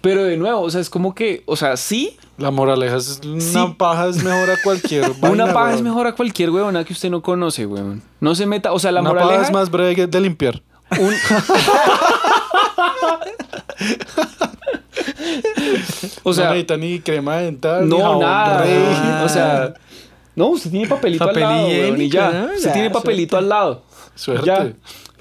Pero 0.01 0.23
de 0.23 0.37
nuevo, 0.37 0.61
o 0.61 0.69
sea, 0.69 0.79
es 0.79 0.89
como 0.89 1.13
que, 1.15 1.41
o 1.45 1.55
sea, 1.55 1.75
sí, 1.77 2.15
La 2.37 2.51
moraleja 2.51 2.95
es 2.97 3.19
una 3.25 3.41
Sí. 3.41 3.75
paja 3.77 4.07
es 4.07 4.23
mejor 4.23 4.49
a 4.51 4.55
cualquier 4.63 5.11
una 5.21 5.29
vaina, 5.45 5.53
paja 5.53 5.73
es 5.73 5.81
mejor 5.81 6.07
a 6.07 6.13
cualquier 6.15 6.51
weona 6.51 6.83
que 6.85 6.93
usted 6.93 7.09
no 7.09 7.21
conoce, 7.21 7.65
weón. 7.65 8.01
No 8.21 8.33
se 8.35 8.45
meta, 8.45 8.71
o 8.71 8.79
sea, 8.79 8.91
la 8.93 9.01
Una 9.01 9.09
paja 9.13 9.23
moraleja 9.25 9.45
es 9.47 9.51
más 9.51 9.69
breve 9.71 9.95
que 9.95 10.07
de 10.07 10.21
limpiar. 10.21 10.61
un- 10.99 11.13
o 16.23 16.29
no 16.29 16.33
sea, 16.33 16.49
necesita 16.49 16.77
ni 16.77 16.99
crema 16.99 17.37
dental, 17.37 17.83
ni 17.87 17.97
no, 17.97 18.03
jabón 18.03 18.19
nada, 18.21 18.63
rey. 18.63 18.83
o 19.23 19.29
sea, 19.29 19.73
no, 20.39 20.47
usted 20.47 20.71
tiene 20.71 20.87
papelito 20.87 21.25
Papel 21.25 21.43
al 21.43 21.49
lado, 21.55 21.67
weón, 21.67 22.01
y 22.01 22.09
ya. 22.09 22.49
Usted 22.55 22.67
Ya, 22.69 22.73
tiene 22.73 22.89
papelito 22.89 23.37
al 23.37 23.49
lado. 23.49 23.83
Suerte. 24.15 24.45
Ya. 24.45 24.73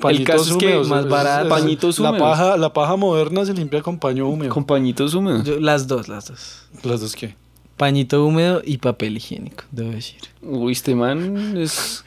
El 0.09 0.23
caso 0.25 0.53
es 0.53 0.57
que 0.59 0.77
más 0.89 1.09
barato. 1.09 1.49
Pañitos 1.49 1.99
la 1.99 2.11
húmedos. 2.11 2.29
paja, 2.29 2.57
la 2.57 2.73
paja 2.73 2.95
moderna 2.95 3.45
se 3.45 3.53
limpia 3.53 3.83
con 3.83 3.99
paño 3.99 4.29
húmedo. 4.29 4.55
Con 4.55 4.65
pañitos 4.65 5.13
húmedos. 5.15 5.43
Yo- 5.45 5.59
las 5.59 5.89
dos, 5.89 6.07
las 6.07 6.27
dos. 6.29 6.63
¿Las 6.85 7.01
dos 7.01 7.17
qué? 7.17 7.35
Pañito 7.77 8.25
húmedo 8.25 8.61
y 8.65 8.79
papel 8.79 9.17
higiénico, 9.17 9.65
debo 9.73 9.91
decir. 9.91 10.21
Uy, 10.43 10.73
este 10.73 10.95
man 10.95 11.57
es 11.57 12.05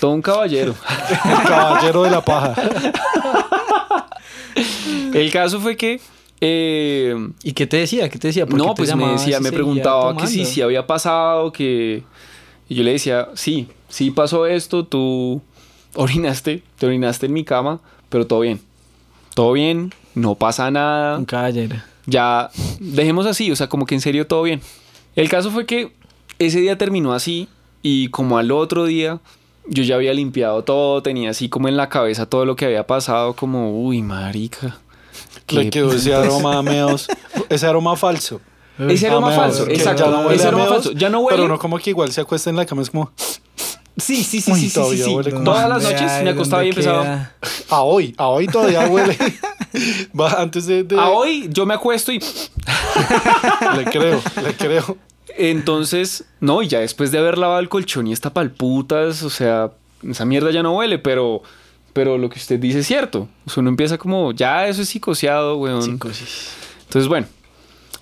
todo 0.00 0.12
un 0.12 0.22
caballero. 0.22 0.74
El 1.24 1.48
caballero 1.48 2.02
de 2.04 2.10
la 2.10 2.24
paja. 2.24 2.54
El 5.12 5.30
caso 5.32 5.60
fue 5.60 5.76
que. 5.76 6.00
eh, 6.40 7.14
¿Y 7.42 7.52
qué 7.52 7.66
te 7.66 7.76
decía? 7.78 8.08
¿Qué 8.08 8.18
te 8.18 8.28
decía? 8.28 8.46
¿Por 8.46 8.58
qué 8.58 8.66
no, 8.66 8.74
te 8.74 8.82
pues 8.82 8.96
me 8.96 9.06
decía, 9.12 9.40
me 9.40 9.52
preguntaba 9.52 10.16
que 10.16 10.26
si, 10.26 10.44
si 10.44 10.60
había 10.62 10.86
pasado, 10.86 11.52
que. 11.52 12.02
Y 12.68 12.74
yo 12.74 12.82
le 12.82 12.92
decía, 12.92 13.28
sí, 13.34 13.68
sí 13.88 14.10
pasó 14.10 14.46
esto, 14.46 14.84
tú 14.84 15.42
orinaste, 15.94 16.62
te 16.78 16.86
orinaste 16.86 17.26
en 17.26 17.32
mi 17.32 17.44
cama, 17.44 17.80
pero 18.08 18.26
todo 18.26 18.40
bien. 18.40 18.60
Todo 19.34 19.52
bien, 19.52 19.92
no 20.14 20.34
pasa 20.36 20.70
nada. 20.70 21.18
Un 21.18 21.24
caballero. 21.24 21.76
Ya, 22.06 22.50
dejemos 22.78 23.26
así, 23.26 23.50
o 23.50 23.56
sea, 23.56 23.68
como 23.68 23.86
que 23.86 23.94
en 23.94 24.00
serio 24.00 24.26
todo 24.26 24.42
bien. 24.42 24.60
El 25.16 25.28
caso 25.28 25.50
fue 25.50 25.66
que 25.66 25.92
ese 26.38 26.60
día 26.60 26.76
terminó 26.78 27.12
así 27.12 27.48
y 27.82 28.08
como 28.08 28.38
al 28.38 28.50
otro 28.50 28.84
día 28.84 29.20
yo 29.66 29.82
ya 29.82 29.94
había 29.94 30.12
limpiado 30.12 30.62
todo, 30.62 31.02
tenía 31.02 31.30
así 31.30 31.48
como 31.48 31.68
en 31.68 31.76
la 31.76 31.88
cabeza 31.88 32.26
todo 32.26 32.44
lo 32.44 32.56
que 32.56 32.66
había 32.66 32.86
pasado, 32.86 33.34
como, 33.34 33.82
uy, 33.82 34.02
marica. 34.02 34.78
Le 35.48 35.64
qué 35.64 35.70
quedó 35.70 35.92
ese 35.92 36.14
aroma 36.14 36.58
a 36.58 36.62
meos. 36.62 37.08
Ese 37.48 37.66
aroma 37.66 37.96
falso. 37.96 38.40
Ese 38.78 39.06
aroma 39.08 39.28
A 39.28 39.30
meos, 39.30 39.42
falso, 39.42 39.66
exacto. 39.70 40.10
no 40.10 40.30
ese 40.30 40.44
a 40.44 40.48
aroma 40.48 40.64
meos, 40.64 40.74
falso. 40.76 40.92
Ya 40.92 41.08
no 41.08 41.20
huele. 41.20 41.36
Pero 41.36 41.48
no 41.48 41.58
como 41.58 41.78
que 41.78 41.90
igual 41.90 42.10
se 42.12 42.20
acuesta 42.20 42.50
en 42.50 42.56
la 42.56 42.66
cama, 42.66 42.82
es 42.82 42.90
como 42.90 43.12
Sí, 43.96 44.24
sí, 44.24 44.40
sí, 44.40 44.50
Uy, 44.50 44.58
sí, 44.60 44.70
sí, 44.70 44.96
sí, 45.04 45.14
Todas 45.44 45.68
las 45.68 45.82
¿Dónde 45.84 46.00
noches 46.00 46.22
me 46.24 46.30
acostaba 46.30 46.64
y 46.64 46.70
¿Dónde 46.72 46.80
empezaba. 46.82 47.02
queda? 47.04 47.34
a 47.70 47.80
hoy, 47.82 48.14
a 48.18 48.26
hoy 48.26 48.46
todavía 48.48 48.86
huele. 48.88 49.16
Va 50.20 50.40
antes 50.42 50.66
de, 50.66 50.82
de- 50.82 50.98
A 50.98 51.10
hoy 51.10 51.48
yo 51.52 51.64
me 51.64 51.74
acuesto 51.74 52.10
y 52.12 52.18
Le 53.76 53.84
creo, 53.84 54.20
le 54.42 54.54
creo. 54.56 54.96
entonces, 55.36 56.24
no, 56.40 56.62
y 56.62 56.68
ya 56.68 56.80
después 56.80 57.10
de 57.12 57.18
haber 57.18 57.38
lavado 57.38 57.60
el 57.60 57.68
colchón 57.68 58.06
y 58.08 58.12
esta 58.12 58.32
palputas, 58.32 59.22
o 59.22 59.30
sea, 59.30 59.70
esa 60.08 60.24
mierda 60.24 60.50
ya 60.50 60.62
no 60.62 60.76
huele, 60.76 60.98
pero 60.98 61.42
pero 61.92 62.18
lo 62.18 62.28
que 62.28 62.40
usted 62.40 62.58
dice 62.58 62.80
es 62.80 62.86
cierto. 62.88 63.28
O 63.46 63.50
sea, 63.50 63.60
uno 63.60 63.70
empieza 63.70 63.96
como, 63.98 64.32
ya 64.32 64.66
eso 64.66 64.82
es 64.82 64.88
psicoseado, 64.88 65.56
weón. 65.58 65.82
Psicosis. 65.82 66.48
Entonces, 66.86 67.08
bueno, 67.08 67.28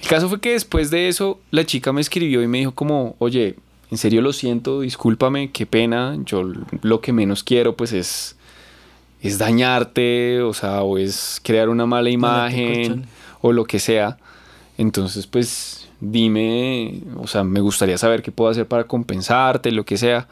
el 0.02 0.08
caso 0.08 0.28
fue 0.28 0.40
que 0.40 0.52
después 0.52 0.90
de 0.90 1.08
eso, 1.08 1.38
la 1.50 1.64
chica 1.64 1.92
me 1.92 2.00
escribió 2.00 2.42
y 2.42 2.48
me 2.48 2.58
dijo 2.58 2.72
como, 2.72 3.14
oye, 3.20 3.56
en 3.90 3.98
serio 3.98 4.20
lo 4.20 4.32
siento, 4.32 4.80
discúlpame, 4.80 5.52
qué 5.52 5.64
pena, 5.64 6.16
yo 6.24 6.42
lo 6.82 7.00
que 7.00 7.12
menos 7.12 7.44
quiero 7.44 7.76
pues 7.76 7.92
es, 7.92 8.36
es 9.20 9.38
dañarte, 9.38 10.42
o 10.42 10.54
sea, 10.54 10.82
o 10.82 10.98
es 10.98 11.40
crear 11.44 11.68
una 11.68 11.86
mala 11.86 12.10
imagen, 12.10 13.06
o 13.40 13.52
lo 13.52 13.64
que 13.64 13.78
sea. 13.78 14.18
Entonces, 14.76 15.26
pues, 15.28 15.88
dime, 16.00 17.02
o 17.16 17.28
sea, 17.28 17.44
me 17.44 17.60
gustaría 17.60 17.96
saber 17.96 18.22
qué 18.22 18.32
puedo 18.32 18.50
hacer 18.50 18.66
para 18.66 18.84
compensarte, 18.84 19.70
lo 19.70 19.84
que 19.84 19.96
sea. 19.96 20.26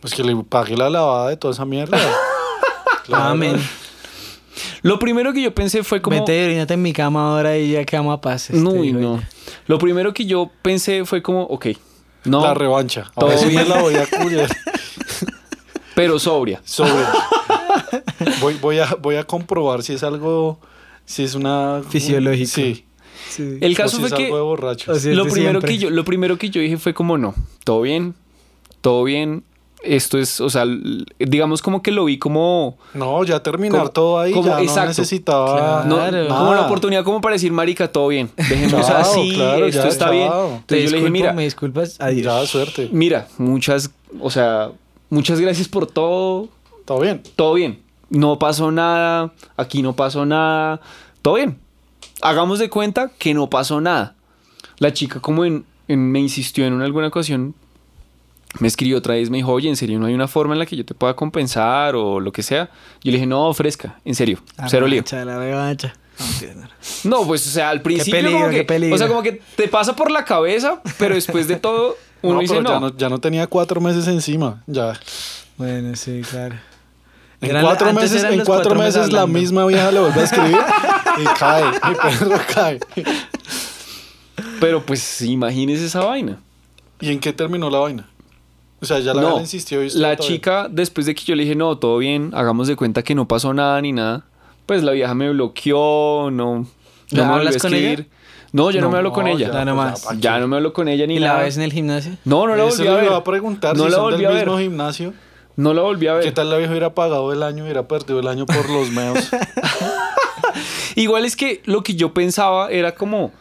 Pues 0.00 0.14
que 0.14 0.22
le 0.22 0.34
pague 0.36 0.76
la 0.76 0.88
lavada 0.88 1.28
de 1.28 1.36
toda 1.36 1.52
esa 1.52 1.64
mierda. 1.64 1.98
Claro. 3.04 3.24
Amén. 3.24 3.56
Lo 4.82 4.98
primero 4.98 5.32
que 5.32 5.42
yo 5.42 5.54
pensé 5.54 5.82
fue 5.82 6.00
como... 6.00 6.18
Vete 6.18 6.40
y 6.40 6.44
orínate 6.46 6.74
en 6.74 6.82
mi 6.82 6.92
cama 6.92 7.30
ahora 7.30 7.56
y 7.58 7.72
ya 7.72 7.84
quedamos 7.84 8.14
a 8.14 8.20
paz. 8.20 8.50
No, 8.50 8.70
este, 8.70 8.80
y 8.80 8.86
digo 8.88 9.00
no. 9.00 9.22
Lo 9.66 9.78
primero 9.78 10.12
que 10.14 10.24
yo 10.24 10.50
pensé 10.62 11.04
fue 11.04 11.22
como, 11.22 11.42
ok, 11.42 11.66
no, 12.26 12.42
La 12.42 12.54
revancha. 12.54 13.10
Todo 13.14 13.26
Ahora 13.30 13.38
sí 13.38 13.48
bien. 13.48 13.68
la 13.68 13.80
voy 13.80 13.94
a 13.94 14.06
cubrir. 14.06 14.46
pero 15.94 16.18
sobria. 16.18 16.60
Sobre. 16.64 16.92
Voy, 18.40 18.54
voy, 18.60 18.78
a, 18.78 18.94
voy 19.00 19.16
a 19.16 19.24
comprobar 19.24 19.82
si 19.82 19.92
es 19.92 20.02
algo. 20.02 20.58
Si 21.04 21.22
es 21.22 21.34
una. 21.34 21.82
Fisiológico. 21.88 22.50
Sí. 22.50 22.84
Sí. 23.28 23.58
El 23.60 23.72
O 23.72 23.76
caso 23.76 23.96
si 23.96 24.00
fue 24.00 24.08
es 24.08 24.14
que 24.14 24.24
algo 24.24 24.36
de 24.36 24.42
borracho. 24.42 24.92
O 24.92 24.94
sea, 24.96 25.14
lo 25.14 25.24
de 25.24 25.30
primero 25.30 25.60
siempre. 25.60 25.70
que 25.72 25.78
yo 25.78 25.90
lo 25.90 26.04
primero 26.04 26.38
que 26.38 26.50
yo 26.50 26.60
dije 26.60 26.78
fue 26.78 26.94
como 26.94 27.18
no, 27.18 27.34
todo 27.64 27.82
bien, 27.82 28.14
todo 28.80 29.04
bien. 29.04 29.44
Esto 29.82 30.18
es, 30.18 30.40
o 30.40 30.50
sea, 30.50 30.64
digamos 31.18 31.62
como 31.62 31.80
que 31.82 31.92
lo 31.92 32.06
vi 32.06 32.18
como 32.18 32.76
No, 32.94 33.22
ya 33.24 33.40
terminar 33.42 33.78
Como- 33.78 33.90
todo 33.92 34.18
ahí. 34.18 34.32
como- 34.32 34.48
ya 34.48 34.60
exacto. 34.60 34.80
no 34.82 34.86
necesitaba. 34.88 35.84
no, 35.86 35.96
Claro. 35.96 36.28
como 36.28 36.54
la 36.54 36.62
oportunidad 36.66 37.04
como 37.04 37.20
para 37.20 37.34
decir, 37.34 37.52
marica, 37.52 37.86
todo 37.92 38.08
bien. 38.08 38.30
Dejemos 38.36 38.86
Chao, 38.86 38.96
así, 38.96 39.32
claro, 39.34 39.66
esto 39.66 39.82
ya, 39.82 39.88
está 39.88 40.04
chao. 40.06 40.12
bien. 40.12 40.28
Te 40.30 40.54
Entonces 40.56 40.84
yo 40.84 40.90
le 40.90 40.96
dije, 40.98 41.10
mira, 41.10 41.32
me 41.32 41.44
disculpas, 41.44 42.00
adiós. 42.00 42.24
Ya, 42.24 42.46
suerte. 42.46 42.88
mira, 42.90 43.28
muchas, 43.38 43.90
o 44.20 44.30
sea, 44.30 44.70
muchas 45.10 45.38
gracias 45.40 45.68
por 45.68 45.86
todo, 45.86 46.48
Todo 46.84 47.00
bien. 47.00 47.22
todo 47.36 47.54
bien. 47.54 47.80
No 48.08 48.38
pasó 48.38 48.72
nada, 48.72 49.32
aquí 49.56 49.82
no 49.82 49.94
pasó 49.94 50.24
nada, 50.26 50.80
todo 51.22 51.34
bien. 51.34 51.58
Hagamos 52.22 52.58
de 52.58 52.70
cuenta 52.70 53.10
que 53.18 53.34
no 53.34 53.48
pasó 53.50 53.80
nada. 53.80 54.14
La 54.78 54.92
chica 54.92 55.20
como 55.20 55.44
en, 55.44 55.64
en- 55.86 56.10
me 56.10 56.18
insistió 56.20 56.64
en 56.66 56.72
una, 56.72 56.84
alguna 56.86 57.08
ocasión, 57.08 57.54
me 58.60 58.68
escribió 58.68 58.98
otra 58.98 59.14
vez, 59.14 59.30
me 59.30 59.38
dijo, 59.38 59.52
oye, 59.52 59.68
¿en 59.68 59.76
serio 59.76 59.98
no 59.98 60.06
hay 60.06 60.14
una 60.14 60.28
forma 60.28 60.54
en 60.54 60.58
la 60.58 60.66
que 60.66 60.76
yo 60.76 60.84
te 60.84 60.94
pueda 60.94 61.14
compensar 61.14 61.94
o 61.96 62.20
lo 62.20 62.32
que 62.32 62.42
sea? 62.42 62.70
Yo 63.02 63.10
le 63.10 63.18
dije, 63.18 63.26
no, 63.26 63.52
fresca, 63.54 63.98
en 64.04 64.14
serio, 64.14 64.38
La 64.56 64.68
cero 64.68 64.86
lío. 64.86 65.02
revancha, 65.02 65.24
La 65.24 65.38
revancha. 65.38 65.94
No, 67.04 67.26
pues, 67.26 67.46
o 67.46 67.50
sea, 67.50 67.68
al 67.70 67.82
principio 67.82 68.20
peligro, 68.20 68.38
como 68.38 68.50
que, 68.50 68.56
qué 68.56 68.64
peligro. 68.64 68.94
o 68.94 68.98
sea, 68.98 69.08
como 69.08 69.22
que 69.22 69.40
te 69.56 69.68
pasa 69.68 69.94
por 69.94 70.10
la 70.10 70.24
cabeza, 70.24 70.80
pero 70.98 71.14
después 71.14 71.46
de 71.48 71.56
todo, 71.56 71.96
uno 72.22 72.34
no, 72.36 72.40
dice, 72.40 72.54
pero 72.54 72.62
no. 72.62 72.70
Ya 72.72 72.80
no, 72.80 72.96
ya 72.96 73.08
no 73.10 73.18
tenía 73.18 73.46
cuatro 73.46 73.80
meses 73.80 74.06
encima. 74.08 74.62
Ya. 74.66 74.98
Bueno, 75.58 75.94
sí, 75.96 76.22
claro. 76.30 76.56
En 77.42 77.50
Eran- 77.50 77.64
cuatro 77.64 77.92
meses, 77.92 78.24
en 78.24 78.36
cuatro 78.36 78.44
cuatro 78.46 78.74
meses 78.76 79.12
la 79.12 79.26
misma 79.26 79.66
vieja 79.66 79.90
le 79.92 80.00
vuelve 80.00 80.20
a 80.20 80.24
escribir 80.24 80.56
y 81.18 81.24
cae. 81.38 81.64
Mi 81.64 81.94
perro 81.94 82.40
cae. 82.54 82.80
Pero 84.60 84.84
pues 84.84 85.20
imagínese 85.22 85.84
esa 85.86 86.00
vaina. 86.04 86.38
¿Y 87.00 87.12
en 87.12 87.20
qué 87.20 87.32
terminó 87.34 87.68
la 87.68 87.78
vaina? 87.80 88.08
O 88.80 88.84
sea, 88.84 88.98
ya 89.00 89.14
la 89.14 89.22
no, 89.22 89.40
insistió 89.40 89.82
y 89.82 89.90
la 89.90 90.08
bien. 90.08 90.18
chica, 90.20 90.68
después 90.70 91.06
de 91.06 91.14
que 91.14 91.24
yo 91.24 91.34
le 91.34 91.44
dije, 91.44 91.54
no, 91.54 91.78
todo 91.78 91.98
bien, 91.98 92.30
hagamos 92.34 92.68
de 92.68 92.76
cuenta 92.76 93.02
que 93.02 93.14
no 93.14 93.26
pasó 93.26 93.54
nada 93.54 93.80
ni 93.80 93.92
nada, 93.92 94.26
pues 94.66 94.82
la 94.82 94.92
vieja 94.92 95.14
me 95.14 95.30
bloqueó, 95.30 96.30
no, 96.30 96.56
no 96.60 96.66
¿Ya 97.08 97.26
me 97.26 97.34
hablas 97.34 97.56
con 97.56 97.72
ella? 97.72 98.04
No, 98.52 98.70
yo 98.70 98.80
no, 98.80 98.90
me 98.90 98.98
hablo 98.98 99.12
con 99.12 99.26
ella. 99.28 99.46
Ya 99.48 99.52
pues, 99.52 99.66
nomás. 99.66 100.04
¿pa' 100.04 100.12
qué? 100.14 100.20
Ya 100.20 100.38
no 100.38 100.48
me 100.48 100.56
hablo 100.56 100.72
con 100.72 100.88
ella 100.88 101.06
ni 101.06 101.16
¿Y 101.16 101.18
la 101.18 101.36
ves 101.38 101.56
en 101.56 101.62
el 101.62 101.72
gimnasio? 101.72 102.12
No, 102.24 102.46
no 102.46 102.56
la 102.56 102.66
Eso 102.66 102.76
volví 102.78 102.88
a 102.88 102.94
ver. 102.94 103.04
iba 103.04 103.16
a 103.16 103.24
preguntar 103.24 103.76
no 103.76 103.84
si 103.84 103.90
la 103.90 103.96
son 103.96 104.04
volví 104.04 104.16
del 104.18 104.26
a 104.26 104.30
ver. 104.30 104.46
mismo 104.46 104.58
gimnasio. 104.60 105.12
No 105.56 105.74
la 105.74 105.82
volví 105.82 106.06
a 106.06 106.14
ver. 106.14 106.24
¿Qué 106.24 106.32
tal 106.32 106.48
la 106.50 106.56
vieja 106.56 106.70
hubiera 106.70 106.94
pagado 106.94 107.32
el 107.32 107.42
año, 107.42 107.64
hubiera 107.64 107.86
perdido 107.88 108.20
el 108.20 108.28
año 108.28 108.46
por 108.46 108.68
los 108.70 108.90
meos? 108.90 109.30
Igual 110.94 111.24
es 111.24 111.36
que 111.36 111.62
lo 111.64 111.82
que 111.82 111.94
yo 111.94 112.14
pensaba 112.14 112.70
era 112.70 112.94
como, 112.94 113.32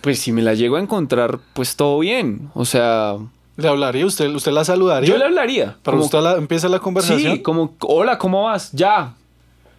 pues 0.00 0.18
si 0.18 0.32
me 0.32 0.42
la 0.42 0.54
llego 0.54 0.76
a 0.76 0.80
encontrar, 0.80 1.38
pues 1.54 1.76
todo 1.76 1.98
bien. 2.00 2.50
O 2.54 2.64
sea, 2.64 3.16
¿Le 3.56 3.68
hablaría? 3.68 4.04
¿Usted, 4.06 4.28
usted 4.34 4.52
la 4.52 4.64
saludaría? 4.64 5.08
yo 5.08 5.16
le 5.16 5.24
hablaría. 5.24 5.76
Pero 5.82 5.96
como, 5.96 6.04
usted 6.04 6.20
la- 6.20 6.36
empieza 6.36 6.68
la 6.68 6.78
conversación. 6.78 7.36
Sí, 7.36 7.42
como, 7.42 7.74
hola, 7.80 8.18
¿cómo 8.18 8.42
vas? 8.44 8.70
Ya. 8.72 9.14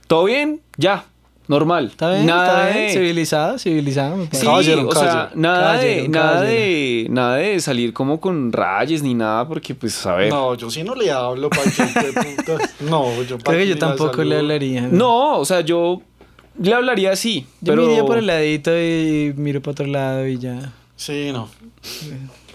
¿Todo 0.08 0.24
bien? 0.26 0.62
Ya. 0.78 1.06
Normal. 1.48 1.86
¿Está 1.92 2.10
bien? 2.12 2.26
Nada 2.26 2.68
¿Está 2.70 2.78
bien? 2.78 2.88
de... 2.88 2.94
Civilizado, 2.94 3.60
civilizado. 3.60 4.18
me 4.18 4.28
Sí. 4.32 4.46
Caballero, 4.46 4.88
o 4.90 4.92
sea, 4.94 5.06
caballero. 5.06 5.32
nada 5.36 5.74
de, 5.78 5.78
Caballero, 5.78 6.10
nada 6.12 6.34
caballero. 6.34 6.52
de, 6.60 7.08
nada 7.10 7.36
de 7.38 7.60
salir 7.62 7.94
como 7.94 8.20
con 8.20 8.52
rayes 8.52 9.02
ni 9.04 9.14
nada, 9.14 9.48
porque 9.48 9.74
pues 9.74 10.06
a 10.06 10.16
ver. 10.16 10.30
No, 10.30 10.50
No, 10.52 10.56
yo 10.56 10.70
sí 10.70 10.84
no 10.84 10.94
le 10.96 11.10
hablo, 11.10 11.50
pa' 11.50 11.62
que 11.64 12.02
de 12.02 12.12
puta. 12.36 12.58
No, 12.82 13.24
yo 13.24 13.38
pa' 13.38 13.44
Creo 13.52 13.60
que 13.60 13.68
yo 13.68 13.78
tampoco 13.78 14.24
le 14.24 14.38
hablaría. 14.38 14.90
o 14.92 15.46
sea, 15.46 15.62
yo 15.62 16.02
le 16.60 16.74
hablaría 16.74 17.12
así, 17.12 17.46
Yo 17.62 17.72
pero 17.74 17.84
me 17.86 17.92
iría 17.94 18.04
por 18.04 18.18
el 18.18 18.28
ladito 18.28 18.72
y 18.78 19.34
miro 19.38 19.62
para 19.62 19.72
otro 19.72 19.86
lado 19.86 20.28
y 20.28 20.38
ya. 20.40 20.74
Sí, 20.98 21.30
no. 21.32 21.48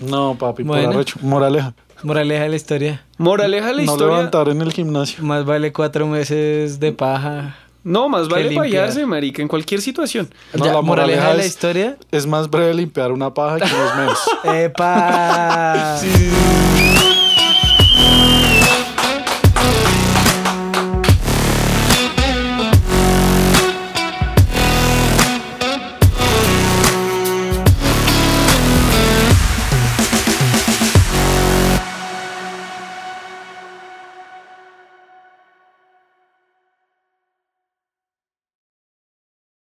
No, 0.03 0.37
papi, 0.39 0.63
bueno, 0.63 0.87
por 0.87 0.95
arrecho. 0.95 1.19
Moraleja. 1.23 1.75
Moraleja 2.03 2.43
de 2.43 2.49
la 2.49 2.57
historia. 2.57 3.05
Moraleja 3.19 3.69
de 3.69 3.75
la 3.75 3.83
historia. 3.83 4.07
No 4.07 4.13
levantar 4.13 4.49
en 4.49 4.61
el 4.61 4.73
gimnasio. 4.73 5.23
Más 5.23 5.45
vale 5.45 5.73
cuatro 5.73 6.07
meses 6.07 6.81
de 6.81 6.93
paja. 6.93 7.57
No, 7.85 8.09
más 8.09 8.29
vale 8.29 8.55
fallarse, 8.55 9.05
marica, 9.07 9.43
en 9.43 9.49
cualquier 9.49 9.81
situación. 9.81 10.29
No, 10.55 10.65
la 10.65 10.83
moraleja, 10.83 11.31
de 11.31 11.39
la 11.39 11.47
historia 11.47 11.97
es 12.13 12.27
más 12.27 12.49
breve 12.49 12.75
limpiar 12.75 13.11
una 13.11 13.35
paja 13.35 13.59
que 13.59 13.75
unos 13.75 13.97
meses. 13.97 14.19
¡Epa! 14.45 15.99